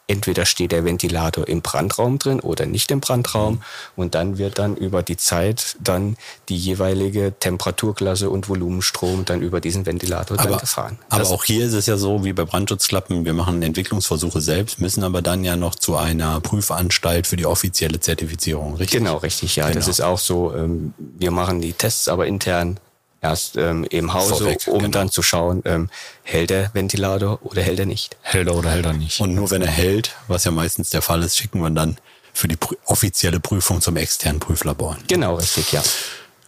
entweder 0.06 0.46
steht 0.46 0.72
der 0.72 0.84
Ventilator 0.84 1.46
im 1.46 1.60
Brandraum 1.60 2.18
drin 2.18 2.40
oder 2.40 2.66
nicht 2.66 2.90
im 2.90 3.00
Brandraum 3.00 3.54
mhm. 3.54 3.60
und 3.96 4.14
dann 4.14 4.38
wird 4.38 4.58
dann 4.58 4.76
über 4.76 5.02
die 5.02 5.16
Zeit 5.16 5.76
dann 5.80 6.16
die 6.48 6.56
jeweilige 6.56 7.34
Temperaturklasse 7.38 8.30
und 8.30 8.48
Volumenstrom 8.48 9.24
dann 9.24 9.42
über 9.42 9.60
diesen 9.60 9.86
Ventilator 9.86 10.38
aber, 10.38 10.50
dann 10.50 10.60
gefahren. 10.60 10.98
Aber 11.08 11.20
das 11.20 11.30
auch 11.30 11.44
hier 11.44 11.66
ist 11.66 11.74
es 11.74 11.86
ja 11.86 11.96
so 11.96 12.24
wie 12.24 12.32
bei 12.32 12.44
Brandschutzklappen, 12.44 13.24
wir 13.24 13.34
machen 13.34 13.60
Entwicklungsversuche 13.62 14.40
selbst, 14.40 14.80
müssen 14.80 15.02
aber 15.02 15.20
dann 15.20 15.44
ja 15.44 15.56
noch 15.56 15.74
zu 15.74 15.96
einer 15.96 16.40
Prüfanstalt 16.40 17.26
für 17.26 17.36
die 17.36 17.46
offizielle 17.46 18.00
Zertifizierung, 18.00 18.76
richtig? 18.76 19.00
Genau, 19.00 19.16
richtig, 19.16 19.56
ja. 19.56 19.66
Genau. 19.66 19.76
Das 19.76 19.88
ist 19.88 20.00
auch 20.00 20.18
so, 20.18 20.54
ähm, 20.54 20.94
wir 20.98 21.32
machen 21.32 21.60
die 21.60 21.72
Tests 21.72 22.08
aber 22.08 22.26
intern 22.26 22.78
erst 23.20 23.56
ähm, 23.56 23.84
im 23.90 24.14
Hause, 24.14 24.36
Vorweg, 24.36 24.66
um 24.68 24.78
genau. 24.78 24.90
dann 24.90 25.10
zu 25.10 25.22
schauen, 25.22 25.62
ähm, 25.64 25.90
hält 26.22 26.50
der 26.50 26.72
Ventilator 26.74 27.40
oder 27.42 27.62
hält 27.62 27.80
er 27.80 27.86
nicht. 27.86 28.16
Hält 28.22 28.48
er 28.48 28.54
oder 28.54 28.70
hält 28.70 28.86
er 28.86 28.92
nicht. 28.92 29.20
Und 29.20 29.34
nur 29.34 29.50
wenn 29.50 29.62
er 29.62 29.70
hält, 29.70 30.14
was 30.28 30.44
ja 30.44 30.50
meistens 30.50 30.90
der 30.90 31.02
Fall 31.02 31.22
ist, 31.22 31.36
schicken 31.36 31.60
wir 31.60 31.70
dann 31.70 31.98
für 32.32 32.48
die 32.48 32.56
offizielle 32.84 33.40
Prüfung 33.40 33.80
zum 33.80 33.96
externen 33.96 34.40
Prüflabor. 34.40 34.96
Genau, 35.08 35.36
richtig, 35.36 35.72
ja. 35.72 35.82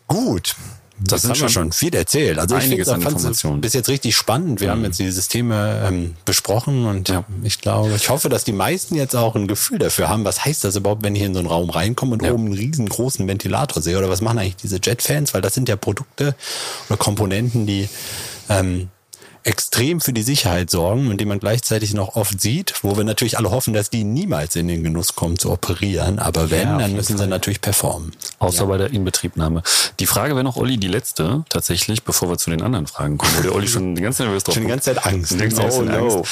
Gut. 0.06 0.54
Das, 1.02 1.24
haben 1.24 1.40
wir 1.40 1.48
schon 1.48 1.72
viel 1.72 1.94
erzählt. 1.94 2.38
Also 2.38 2.54
einiges 2.54 2.88
ich 2.88 2.92
finde, 2.92 3.08
Informationen. 3.08 3.60
bis 3.60 3.72
jetzt 3.72 3.88
richtig 3.88 4.14
spannend. 4.14 4.60
Wir 4.60 4.68
mhm. 4.68 4.72
haben 4.72 4.84
jetzt 4.84 4.98
die 4.98 5.10
Systeme 5.10 5.82
ähm, 5.86 6.14
besprochen 6.24 6.84
und 6.86 7.08
ja. 7.08 7.24
ich 7.42 7.60
glaube, 7.60 7.94
ich 7.94 8.10
hoffe, 8.10 8.28
dass 8.28 8.44
die 8.44 8.52
meisten 8.52 8.94
jetzt 8.94 9.16
auch 9.16 9.34
ein 9.34 9.48
Gefühl 9.48 9.78
dafür 9.78 10.08
haben, 10.08 10.24
was 10.24 10.44
heißt 10.44 10.62
das 10.64 10.76
überhaupt, 10.76 11.02
wenn 11.02 11.16
ich 11.16 11.22
in 11.22 11.32
so 11.32 11.40
einen 11.40 11.48
Raum 11.48 11.70
reinkomme 11.70 12.12
und 12.12 12.22
ja. 12.22 12.32
oben 12.32 12.46
einen 12.46 12.54
riesengroßen 12.54 13.26
Ventilator 13.26 13.82
sehe 13.82 13.96
oder 13.96 14.10
was 14.10 14.20
machen 14.20 14.38
eigentlich 14.38 14.56
diese 14.56 14.78
Jetfans, 14.82 15.32
weil 15.32 15.40
das 15.40 15.54
sind 15.54 15.68
ja 15.68 15.76
Produkte 15.76 16.34
oder 16.88 16.98
Komponenten, 16.98 17.66
die 17.66 17.88
ähm, 18.48 18.88
extrem 19.44 20.00
für 20.00 20.12
die 20.12 20.22
Sicherheit 20.22 20.70
sorgen 20.70 21.10
und 21.10 21.20
die 21.20 21.24
man 21.24 21.40
gleichzeitig 21.40 21.94
noch 21.94 22.16
oft 22.16 22.40
sieht, 22.40 22.74
wo 22.82 22.96
wir 22.96 23.04
natürlich 23.04 23.38
alle 23.38 23.50
hoffen, 23.50 23.72
dass 23.72 23.90
die 23.90 24.04
niemals 24.04 24.56
in 24.56 24.68
den 24.68 24.84
Genuss 24.84 25.14
kommen 25.14 25.38
zu 25.38 25.50
operieren. 25.50 26.18
Aber 26.18 26.50
wenn, 26.50 26.68
ja, 26.68 26.78
dann 26.78 26.92
müssen 26.94 27.16
Fall. 27.16 27.26
sie 27.26 27.30
natürlich 27.30 27.60
performen. 27.60 28.12
Außer 28.38 28.62
ja. 28.62 28.64
bei 28.66 28.78
der 28.78 28.90
Inbetriebnahme. 28.90 29.62
Die 29.98 30.06
Frage 30.06 30.34
wäre 30.34 30.44
noch, 30.44 30.56
Olli, 30.56 30.76
die 30.76 30.88
letzte 30.88 31.44
tatsächlich, 31.48 32.04
bevor 32.04 32.28
wir 32.28 32.38
zu 32.38 32.50
den 32.50 32.62
anderen 32.62 32.86
Fragen 32.86 33.18
kommen, 33.18 33.32
wo 33.38 33.42
der 33.42 33.54
Olli 33.54 33.68
schon 33.68 33.94
die 33.94 34.02
ganze 34.02 34.18
Zeit 34.18 34.26
nervös 34.26 34.44
drauf 34.44 34.54
Schon 34.54 34.64
die 34.64 34.68
ganze 34.68 34.94
Zeit 34.94 35.06
Angst. 35.06 35.34
oh, 35.58 35.82
no. 35.82 36.22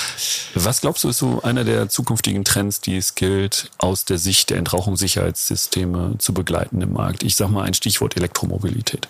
Was 0.54 0.80
glaubst 0.80 1.04
du, 1.04 1.08
ist 1.08 1.18
so 1.18 1.42
einer 1.42 1.64
der 1.64 1.88
zukünftigen 1.88 2.44
Trends, 2.44 2.80
die 2.80 2.96
es 2.96 3.14
gilt, 3.14 3.70
aus 3.78 4.04
der 4.04 4.18
Sicht 4.18 4.50
der 4.50 4.58
Entrauchungssicherheitssysteme 4.58 6.16
zu 6.18 6.34
begleiten 6.34 6.80
im 6.82 6.92
Markt? 6.92 7.22
Ich 7.22 7.36
sag 7.36 7.48
mal 7.48 7.64
ein 7.64 7.74
Stichwort 7.74 8.16
Elektromobilität. 8.16 9.08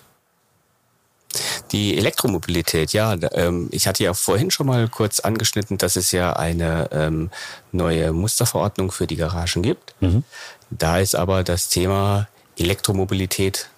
Die 1.71 1.97
Elektromobilität, 1.97 2.93
ja, 2.93 3.15
ähm, 3.33 3.69
ich 3.71 3.87
hatte 3.87 4.03
ja 4.03 4.13
vorhin 4.13 4.49
schon 4.49 4.65
mal 4.65 4.87
kurz 4.87 5.19
angeschnitten, 5.19 5.77
dass 5.77 5.95
es 5.95 6.11
ja 6.11 6.33
eine 6.33 6.89
ähm, 6.91 7.29
neue 7.71 8.11
Musterverordnung 8.11 8.91
für 8.91 9.05
die 9.05 9.15
Garagen 9.15 9.61
gibt. 9.61 9.93
Mhm. 9.99 10.23
Da 10.71 10.99
ist 10.99 11.15
aber 11.15 11.43
das 11.43 11.69
Thema 11.69 12.27
Elektromobilität 12.57 13.69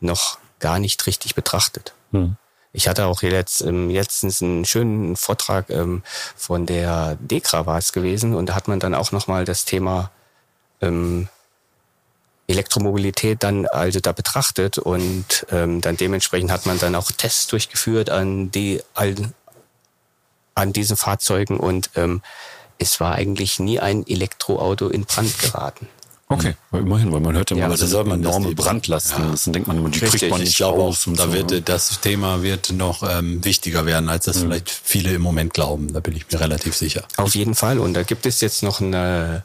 noch 0.00 0.38
gar 0.58 0.78
nicht 0.78 1.06
richtig 1.06 1.34
betrachtet. 1.34 1.92
Mhm. 2.10 2.36
Ich 2.72 2.88
hatte 2.88 3.06
auch 3.06 3.22
jetzt, 3.22 3.62
ähm, 3.62 3.88
letztens 3.88 4.42
einen 4.42 4.64
schönen 4.64 5.16
Vortrag 5.16 5.70
ähm, 5.70 6.02
von 6.36 6.66
der 6.66 7.16
DEKRA 7.20 7.64
war 7.66 7.78
es 7.78 7.92
gewesen 7.92 8.34
und 8.34 8.50
da 8.50 8.54
hat 8.54 8.68
man 8.68 8.80
dann 8.80 8.94
auch 8.94 9.12
nochmal 9.12 9.44
das 9.44 9.64
Thema 9.64 10.10
ähm, 10.82 11.28
Elektromobilität 12.48 13.42
dann 13.42 13.66
also 13.66 14.00
da 14.00 14.12
betrachtet 14.12 14.78
und 14.78 15.46
ähm, 15.50 15.80
dann 15.80 15.96
dementsprechend 15.96 16.50
hat 16.50 16.66
man 16.66 16.78
dann 16.78 16.94
auch 16.94 17.10
Tests 17.10 17.48
durchgeführt 17.48 18.10
an 18.10 18.50
die 18.50 18.82
an, 18.94 19.34
an 20.54 20.72
diesen 20.72 20.96
Fahrzeugen 20.96 21.58
und 21.58 21.90
ähm, 21.96 22.22
es 22.78 23.00
war 23.00 23.14
eigentlich 23.14 23.58
nie 23.58 23.80
ein 23.80 24.06
Elektroauto 24.06 24.88
in 24.88 25.04
Brand 25.04 25.38
geraten. 25.38 25.88
Okay, 26.28 26.54
weil 26.72 26.82
immerhin, 26.82 27.12
weil 27.12 27.20
man 27.20 27.36
hört 27.36 27.50
ja, 27.50 27.56
ja 27.56 27.68
mal, 27.68 27.76
das 27.76 27.88
soll 27.88 28.04
man 28.04 28.20
enorme 28.20 28.52
Brandlasten. 28.52 29.24
Ja. 29.24 29.30
Das 29.30 29.44
denkt 29.44 29.68
man 29.68 29.78
immer, 29.78 29.90
die 29.90 30.00
Richtig, 30.00 30.22
kriegt 30.22 30.32
man 30.32 30.40
nicht 30.40 30.60
aus. 30.60 31.06
Und 31.06 31.20
da 31.20 31.26
so. 31.26 31.32
wird 31.32 31.50
ne? 31.52 31.62
das 31.62 32.00
Thema 32.00 32.42
wird 32.42 32.72
noch 32.72 33.04
ähm, 33.08 33.44
wichtiger 33.44 33.86
werden, 33.86 34.08
als 34.08 34.24
das 34.24 34.38
mhm. 34.38 34.40
vielleicht 34.42 34.70
viele 34.70 35.14
im 35.14 35.22
Moment 35.22 35.54
glauben. 35.54 35.92
Da 35.92 36.00
bin 36.00 36.16
ich 36.16 36.26
mir 36.30 36.40
relativ 36.40 36.74
sicher. 36.74 37.04
Auf 37.16 37.36
jeden 37.36 37.54
Fall. 37.54 37.78
Und 37.78 37.94
da 37.94 38.02
gibt 38.02 38.26
es 38.26 38.40
jetzt 38.40 38.64
noch 38.64 38.80
eine 38.80 39.44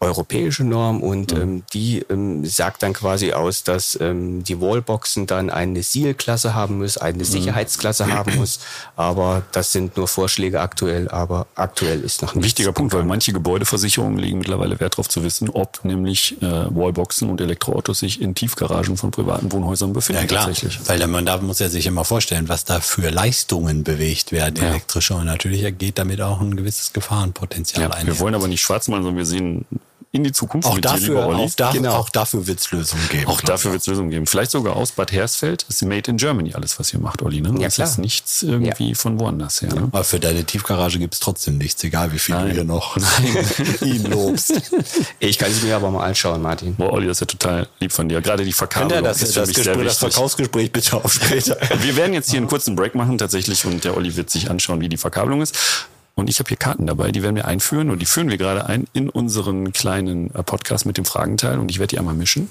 europäische 0.00 0.64
Norm 0.64 1.02
und 1.02 1.34
mhm. 1.34 1.40
ähm, 1.40 1.62
die 1.74 1.98
ähm, 2.08 2.44
sagt 2.46 2.82
dann 2.82 2.94
quasi 2.94 3.32
aus, 3.32 3.64
dass 3.64 3.98
ähm, 4.00 4.42
die 4.42 4.58
Wallboxen 4.58 5.26
dann 5.26 5.50
eine 5.50 5.82
Seal-Klasse 5.82 6.54
haben 6.54 6.78
muss, 6.78 6.96
eine 6.96 7.18
mhm. 7.18 7.24
Sicherheitsklasse 7.24 8.10
haben 8.10 8.36
muss. 8.36 8.60
Aber 8.96 9.42
das 9.52 9.72
sind 9.72 9.98
nur 9.98 10.08
Vorschläge 10.08 10.60
aktuell, 10.60 11.10
aber 11.10 11.46
aktuell 11.54 12.00
ist 12.00 12.22
noch 12.22 12.34
ein 12.34 12.42
wichtiger 12.42 12.72
Punkt, 12.72 12.94
weil 12.94 13.04
manche 13.04 13.34
Gebäudeversicherungen 13.34 14.18
legen 14.18 14.38
mittlerweile 14.38 14.80
Wert 14.80 14.94
darauf 14.94 15.08
zu 15.08 15.22
wissen, 15.22 15.50
ob 15.50 15.84
nämlich 15.84 16.40
äh, 16.40 16.46
Wallboxen 16.46 17.28
und 17.28 17.40
Elektroautos 17.42 17.98
sich 17.98 18.22
in 18.22 18.34
Tiefgaragen 18.34 18.96
von 18.96 19.10
privaten 19.10 19.52
Wohnhäusern 19.52 19.92
befinden. 19.92 20.22
Ja 20.22 20.26
klar, 20.26 20.46
tatsächlich. 20.46 20.80
weil 20.88 21.06
man 21.08 21.26
da 21.26 21.36
muss 21.38 21.58
ja 21.58 21.68
sich 21.68 21.86
immer 21.86 22.06
vorstellen, 22.06 22.48
was 22.48 22.64
da 22.64 22.80
für 22.80 23.10
Leistungen 23.10 23.84
bewegt 23.84 24.32
werden, 24.32 24.56
ja. 24.56 24.70
elektrische 24.70 25.14
und 25.14 25.26
natürlich 25.26 25.60
geht 25.76 25.98
damit 25.98 26.22
auch 26.22 26.40
ein 26.40 26.56
gewisses 26.56 26.94
Gefahrenpotenzial 26.94 27.82
ja, 27.82 27.90
ein. 27.90 28.06
Wir 28.06 28.18
wollen 28.18 28.34
aber 28.34 28.48
nicht 28.48 28.62
schwarz 28.62 28.88
machen, 28.88 29.02
sondern 29.02 29.18
wir 29.18 29.26
sehen 29.26 29.66
in 30.12 30.24
die 30.24 30.32
Zukunft 30.32 30.66
auch 30.66 30.78
dafür, 30.80 31.24
auch, 31.24 31.50
da, 31.56 31.70
genau. 31.70 31.94
auch 31.94 32.08
dafür 32.08 32.44
wird 32.48 32.58
es 32.58 32.72
Lösungen 32.72 33.08
geben. 33.10 33.26
Auch 33.28 33.40
dafür 33.40 33.70
wird 33.70 33.82
es 33.82 33.86
Lösungen 33.86 34.10
geben. 34.10 34.26
Vielleicht 34.26 34.50
sogar 34.50 34.74
aus 34.74 34.90
Bad 34.90 35.12
Hersfeld. 35.12 35.64
Das 35.68 35.76
ist 35.76 35.82
made 35.86 36.10
in 36.10 36.16
Germany 36.16 36.52
alles, 36.52 36.80
was 36.80 36.92
ihr 36.92 36.98
macht, 36.98 37.22
Olli. 37.22 37.40
Ne? 37.40 37.50
Ja, 37.58 37.66
das 37.66 37.76
klar. 37.76 37.88
ist 37.88 37.98
nichts 37.98 38.42
irgendwie 38.42 38.88
ja. 38.88 38.94
von 38.96 39.20
woanders 39.20 39.62
her. 39.62 39.72
Ne? 39.72 39.82
Aber 39.82 40.02
für 40.02 40.18
deine 40.18 40.42
Tiefgarage 40.42 40.98
gibt 40.98 41.14
es 41.14 41.20
trotzdem 41.20 41.58
nichts, 41.58 41.84
egal 41.84 42.12
wie 42.12 42.18
viel 42.18 42.34
Nein. 42.34 42.48
du 42.48 42.54
hier 42.54 42.64
noch 42.64 42.96
ihn 43.82 44.04
lobst. 44.06 44.60
ich 45.20 45.38
kann 45.38 45.52
es 45.52 45.62
mir 45.62 45.76
aber 45.76 45.92
mal 45.92 46.04
anschauen, 46.04 46.42
Martin. 46.42 46.74
Boah, 46.74 46.92
Olli, 46.92 47.06
das 47.06 47.18
ist 47.18 47.20
ja 47.20 47.26
total 47.26 47.68
lieb 47.78 47.92
von 47.92 48.08
dir. 48.08 48.20
Gerade 48.20 48.44
die 48.44 48.52
Verkabelung 48.52 49.04
das, 49.04 49.22
ist 49.22 49.34
für 49.34 49.40
das, 49.40 49.48
mich 49.48 49.56
Gespräch, 49.58 49.84
das 49.84 49.98
Verkaufsgespräch 49.98 50.72
bitte 50.72 50.96
auf 50.96 51.12
später. 51.12 51.56
Wir 51.82 51.94
werden 51.94 52.14
jetzt 52.14 52.30
hier 52.30 52.38
einen 52.38 52.48
kurzen 52.48 52.74
Break 52.74 52.96
machen 52.96 53.16
tatsächlich 53.16 53.64
und 53.64 53.84
der 53.84 53.96
Olli 53.96 54.16
wird 54.16 54.28
sich 54.28 54.50
anschauen, 54.50 54.80
wie 54.80 54.88
die 54.88 54.96
Verkabelung 54.96 55.40
ist. 55.40 55.88
Und 56.14 56.28
ich 56.28 56.38
habe 56.38 56.48
hier 56.48 56.56
Karten 56.56 56.86
dabei, 56.86 57.12
die 57.12 57.22
werden 57.22 57.36
wir 57.36 57.46
einführen 57.46 57.90
und 57.90 58.00
die 58.00 58.06
führen 58.06 58.28
wir 58.28 58.36
gerade 58.36 58.66
ein 58.66 58.86
in 58.92 59.08
unseren 59.08 59.72
kleinen 59.72 60.34
äh, 60.34 60.42
Podcast 60.42 60.84
mit 60.86 60.98
dem 60.98 61.04
Fragenteil 61.04 61.58
und 61.58 61.70
ich 61.70 61.78
werde 61.78 61.88
die 61.94 61.98
einmal 61.98 62.14
mischen. 62.14 62.48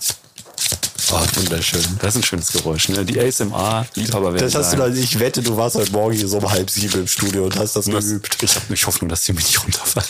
Oh, 1.12 1.20
wunderschön. 1.36 1.82
Das 2.02 2.16
ist 2.16 2.22
ein 2.22 2.24
schönes 2.24 2.52
Geräusch. 2.52 2.90
Ne? 2.90 3.04
Die 3.06 3.20
ASMR-Liebhaber 3.20 4.34
werden 4.34 4.44
Das 4.46 4.56
hast 4.56 4.72
sagen. 4.72 4.84
du 4.84 4.90
dann, 4.90 4.98
ich 5.04 5.20
wette, 5.20 5.42
du 5.42 5.58
warst 5.58 5.76
heute 5.76 5.92
Morgen 5.92 6.16
hier 6.16 6.28
so 6.28 6.38
um 6.38 6.52
halb 6.52 6.70
sieben 6.70 7.02
im 7.02 7.08
Studio 7.08 7.46
und 7.46 7.56
hast 7.58 7.76
das, 7.76 7.86
das 7.86 8.06
geübt. 8.06 8.38
Ich 8.44 8.56
habe 8.56 8.66
nicht 8.70 8.86
Hoffnung, 8.86 9.10
dass 9.10 9.24
die 9.24 9.34
mir 9.34 9.40
nicht 9.40 9.64
runterfallen. 9.64 10.08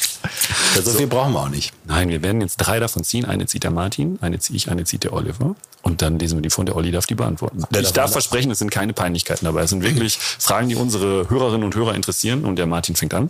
So, 0.76 0.82
so 0.82 0.92
viel 0.98 1.08
brauchen 1.08 1.34
wir 1.34 1.42
auch 1.42 1.50
nicht. 1.50 1.74
Nein, 1.86 2.10
wir 2.10 2.22
werden 2.22 2.42
jetzt 2.42 2.58
drei 2.58 2.80
davon 2.80 3.04
ziehen. 3.04 3.26
Eine 3.26 3.46
zieht 3.46 3.64
der 3.64 3.72
Martin, 3.72 4.18
eine 4.22 4.40
ziehe 4.40 4.58
ich, 4.58 4.70
eine 4.70 4.84
zieht 4.84 5.04
der 5.04 5.14
Oliver. 5.14 5.56
Und 5.82 6.02
dann 6.02 6.20
lesen 6.20 6.38
wir 6.38 6.42
die 6.42 6.50
von 6.50 6.66
der 6.66 6.76
Olli 6.76 6.92
darf 6.92 7.06
die 7.06 7.16
beantworten. 7.16 7.64
Der 7.72 7.82
ich 7.82 7.92
darf 7.92 8.12
versprechen, 8.12 8.52
es 8.52 8.60
sind 8.60 8.72
keine 8.72 8.94
Peinlichkeiten 8.94 9.46
dabei. 9.46 9.62
Es 9.62 9.70
sind 9.70 9.84
wirklich 9.84 10.18
Fragen, 10.40 10.70
die 10.70 10.76
unsere 10.76 11.30
Hörerinnen 11.30 11.64
und 11.64 11.76
Hörer 11.76 11.96
interessieren. 11.96 12.46
Und 12.46 12.58
der 12.58 12.66
Martin 12.66 12.96
fängt 12.96 13.14
an. 13.14 13.30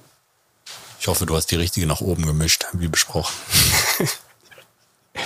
Ich 0.99 1.08
hoffe, 1.08 1.25
du 1.25 1.36
hast 1.36 1.47
die 1.47 1.55
richtige 1.55 1.86
nach 1.86 2.01
oben 2.01 2.25
gemischt, 2.25 2.65
wie 2.73 2.88
besprochen. 2.88 3.34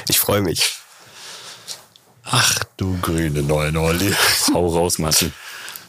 ich 0.07 0.19
freue 0.19 0.41
mich. 0.41 0.77
Ach 2.25 2.63
du 2.77 2.97
grüne 3.01 3.41
neue 3.41 3.77
Olli. 3.79 4.13
Hau 4.53 4.67
raus, 4.67 4.99
Martin. 4.99 5.33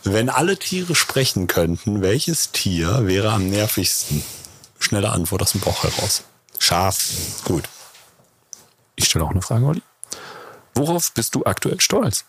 Wenn 0.02 0.28
alle 0.28 0.58
Tiere 0.58 0.94
sprechen 0.94 1.46
könnten, 1.46 2.02
welches 2.02 2.52
Tier 2.52 3.06
wäre 3.06 3.32
am 3.32 3.48
nervigsten? 3.48 4.22
Schnelle 4.84 5.10
Antwort 5.10 5.40
aus 5.40 5.52
dem 5.52 5.62
Bauch 5.62 5.82
heraus. 5.82 6.24
Schaf. 6.58 7.08
Gut. 7.44 7.66
Ich 8.96 9.06
stelle 9.06 9.24
auch 9.24 9.30
eine 9.30 9.40
Frage, 9.40 9.64
Olli. 9.64 9.82
Worauf 10.74 11.10
bist 11.12 11.34
du 11.34 11.42
aktuell 11.44 11.80
stolz? 11.80 12.26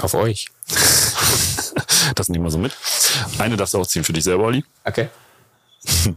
Auf 0.00 0.14
euch. 0.14 0.48
das 2.14 2.28
nehmen 2.28 2.44
wir 2.44 2.52
so 2.52 2.58
mit. 2.58 2.76
Eine 3.38 3.56
darfst 3.56 3.74
du 3.74 3.80
auch 3.80 3.86
ziehen 3.86 4.04
für 4.04 4.12
dich 4.12 4.22
selber, 4.22 4.44
Olli. 4.44 4.64
Okay. 4.84 5.08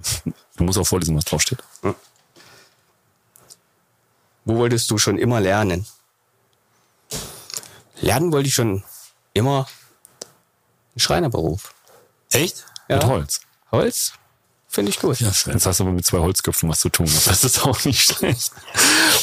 Du 0.58 0.66
musst 0.66 0.78
auch 0.78 0.86
vorlesen, 0.86 1.18
was 1.18 1.26
draufsteht. 1.26 1.64
Hm. 1.82 1.96
Wo 4.46 4.58
wolltest 4.58 4.92
du 4.92 5.00
schon 5.00 5.18
immer 5.18 5.40
lernen? 5.40 5.88
Lernen 8.00 8.32
wollte 8.32 8.48
ich 8.48 8.54
schon 8.54 8.84
immer 9.34 9.66
einen 10.94 11.00
Schreinerberuf. 11.00 11.74
Echt? 12.34 12.66
Ja. 12.90 12.98
Mit 12.98 13.06
Holz. 13.06 13.42
Holz 13.72 14.14
finde 14.68 14.90
ich 14.92 15.00
gut. 15.00 15.20
Ja, 15.20 15.28
Jetzt 15.28 15.66
hast 15.66 15.80
du 15.80 15.84
aber 15.84 15.92
mit 15.92 16.06
zwei 16.06 16.20
Holzköpfen 16.20 16.70
was 16.70 16.80
zu 16.80 16.88
tun. 16.90 17.06
Das 17.26 17.44
ist 17.44 17.60
auch 17.66 17.84
nicht 17.84 18.02
schlecht. 18.14 18.52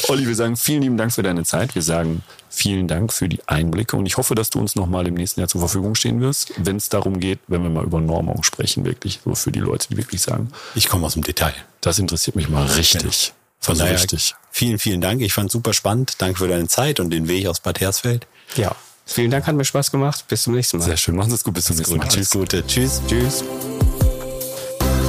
Olli, 0.07 0.27
wir 0.27 0.35
sagen 0.35 0.55
vielen 0.55 0.83
lieben 0.83 0.97
Dank 0.97 1.11
für 1.11 1.23
deine 1.23 1.43
Zeit. 1.43 1.73
Wir 1.73 1.81
sagen 1.81 2.23
vielen 2.49 2.87
Dank 2.87 3.11
für 3.11 3.27
die 3.27 3.39
Einblicke 3.47 3.97
und 3.97 4.05
ich 4.05 4.17
hoffe, 4.17 4.35
dass 4.35 4.51
du 4.51 4.59
uns 4.59 4.75
nochmal 4.75 5.07
im 5.07 5.15
nächsten 5.15 5.39
Jahr 5.39 5.49
zur 5.49 5.61
Verfügung 5.61 5.95
stehen 5.95 6.21
wirst, 6.21 6.53
wenn 6.57 6.75
es 6.77 6.89
darum 6.89 7.19
geht, 7.19 7.39
wenn 7.47 7.63
wir 7.63 7.69
mal 7.71 7.83
über 7.83 7.99
Normung 7.99 8.43
sprechen, 8.43 8.85
wirklich. 8.85 9.21
So 9.25 9.33
für 9.33 9.51
die 9.51 9.59
Leute, 9.59 9.87
die 9.89 9.97
wirklich 9.97 10.21
sagen. 10.21 10.51
Ich 10.75 10.87
komme 10.87 11.07
aus 11.07 11.13
dem 11.13 11.23
Detail. 11.23 11.53
Das 11.81 11.97
interessiert 11.97 12.35
mich 12.35 12.47
mal 12.49 12.65
richtig. 12.67 13.33
Von 13.59 13.73
Also 13.73 13.83
daher, 13.83 13.95
richtig. 13.95 14.35
vielen, 14.51 14.77
vielen 14.79 15.01
Dank. 15.01 15.21
Ich 15.21 15.33
fand 15.33 15.51
super 15.51 15.73
spannend. 15.73 16.13
Danke 16.19 16.37
für 16.39 16.47
deine 16.47 16.67
Zeit 16.67 16.99
und 16.99 17.09
den 17.09 17.27
Weg 17.27 17.47
aus 17.47 17.59
Bad 17.59 17.79
Hersfeld. 17.81 18.27
Ja. 18.55 18.75
Vielen 19.11 19.31
Dank, 19.31 19.47
hat 19.47 19.55
mir 19.55 19.65
Spaß 19.65 19.89
gemacht. 19.89 20.25
Bis 20.27 20.43
zum 20.43 20.53
nächsten 20.53 20.77
Mal. 20.77 20.85
Sehr 20.85 20.97
schön. 20.97 21.15
Machen 21.15 21.29
Sie 21.29 21.35
es 21.35 21.43
gut. 21.43 21.55
Bis 21.55 21.65
zum 21.65 21.75
nächsten 21.77 21.97
Mal. 21.97 22.07
Tschüss, 22.07 22.29
Gute. 22.29 22.65
Tschüss. 22.65 23.01
Tschüss. 23.07 23.43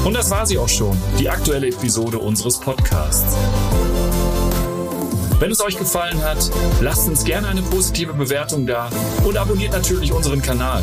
Und 0.04 0.14
das 0.14 0.30
war 0.30 0.46
sie 0.46 0.56
auch 0.56 0.68
schon, 0.68 0.96
die 1.18 1.28
aktuelle 1.28 1.68
Episode 1.68 2.18
unseres 2.18 2.58
Podcasts. 2.58 3.36
Wenn 5.38 5.50
es 5.50 5.60
euch 5.60 5.76
gefallen 5.76 6.22
hat, 6.22 6.50
lasst 6.80 7.08
uns 7.08 7.24
gerne 7.24 7.48
eine 7.48 7.60
positive 7.60 8.14
Bewertung 8.14 8.66
da 8.66 8.88
und 9.22 9.36
abonniert 9.36 9.72
natürlich 9.72 10.12
unseren 10.12 10.40
Kanal. 10.40 10.82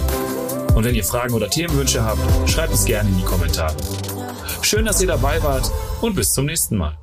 Und 0.76 0.84
wenn 0.84 0.94
ihr 0.94 1.04
Fragen 1.04 1.34
oder 1.34 1.50
Themenwünsche 1.50 2.04
habt, 2.04 2.20
schreibt 2.48 2.74
es 2.74 2.86
gerne 2.86 3.10
in 3.10 3.18
die 3.18 3.26
Kommentare. 3.26 3.76
Schön, 4.62 4.86
dass 4.86 5.02
ihr 5.02 5.08
dabei 5.08 5.42
wart 5.42 5.72
und 6.02 6.16
bis 6.16 6.34
zum 6.34 6.46
nächsten 6.46 6.78
Mal. 6.78 6.96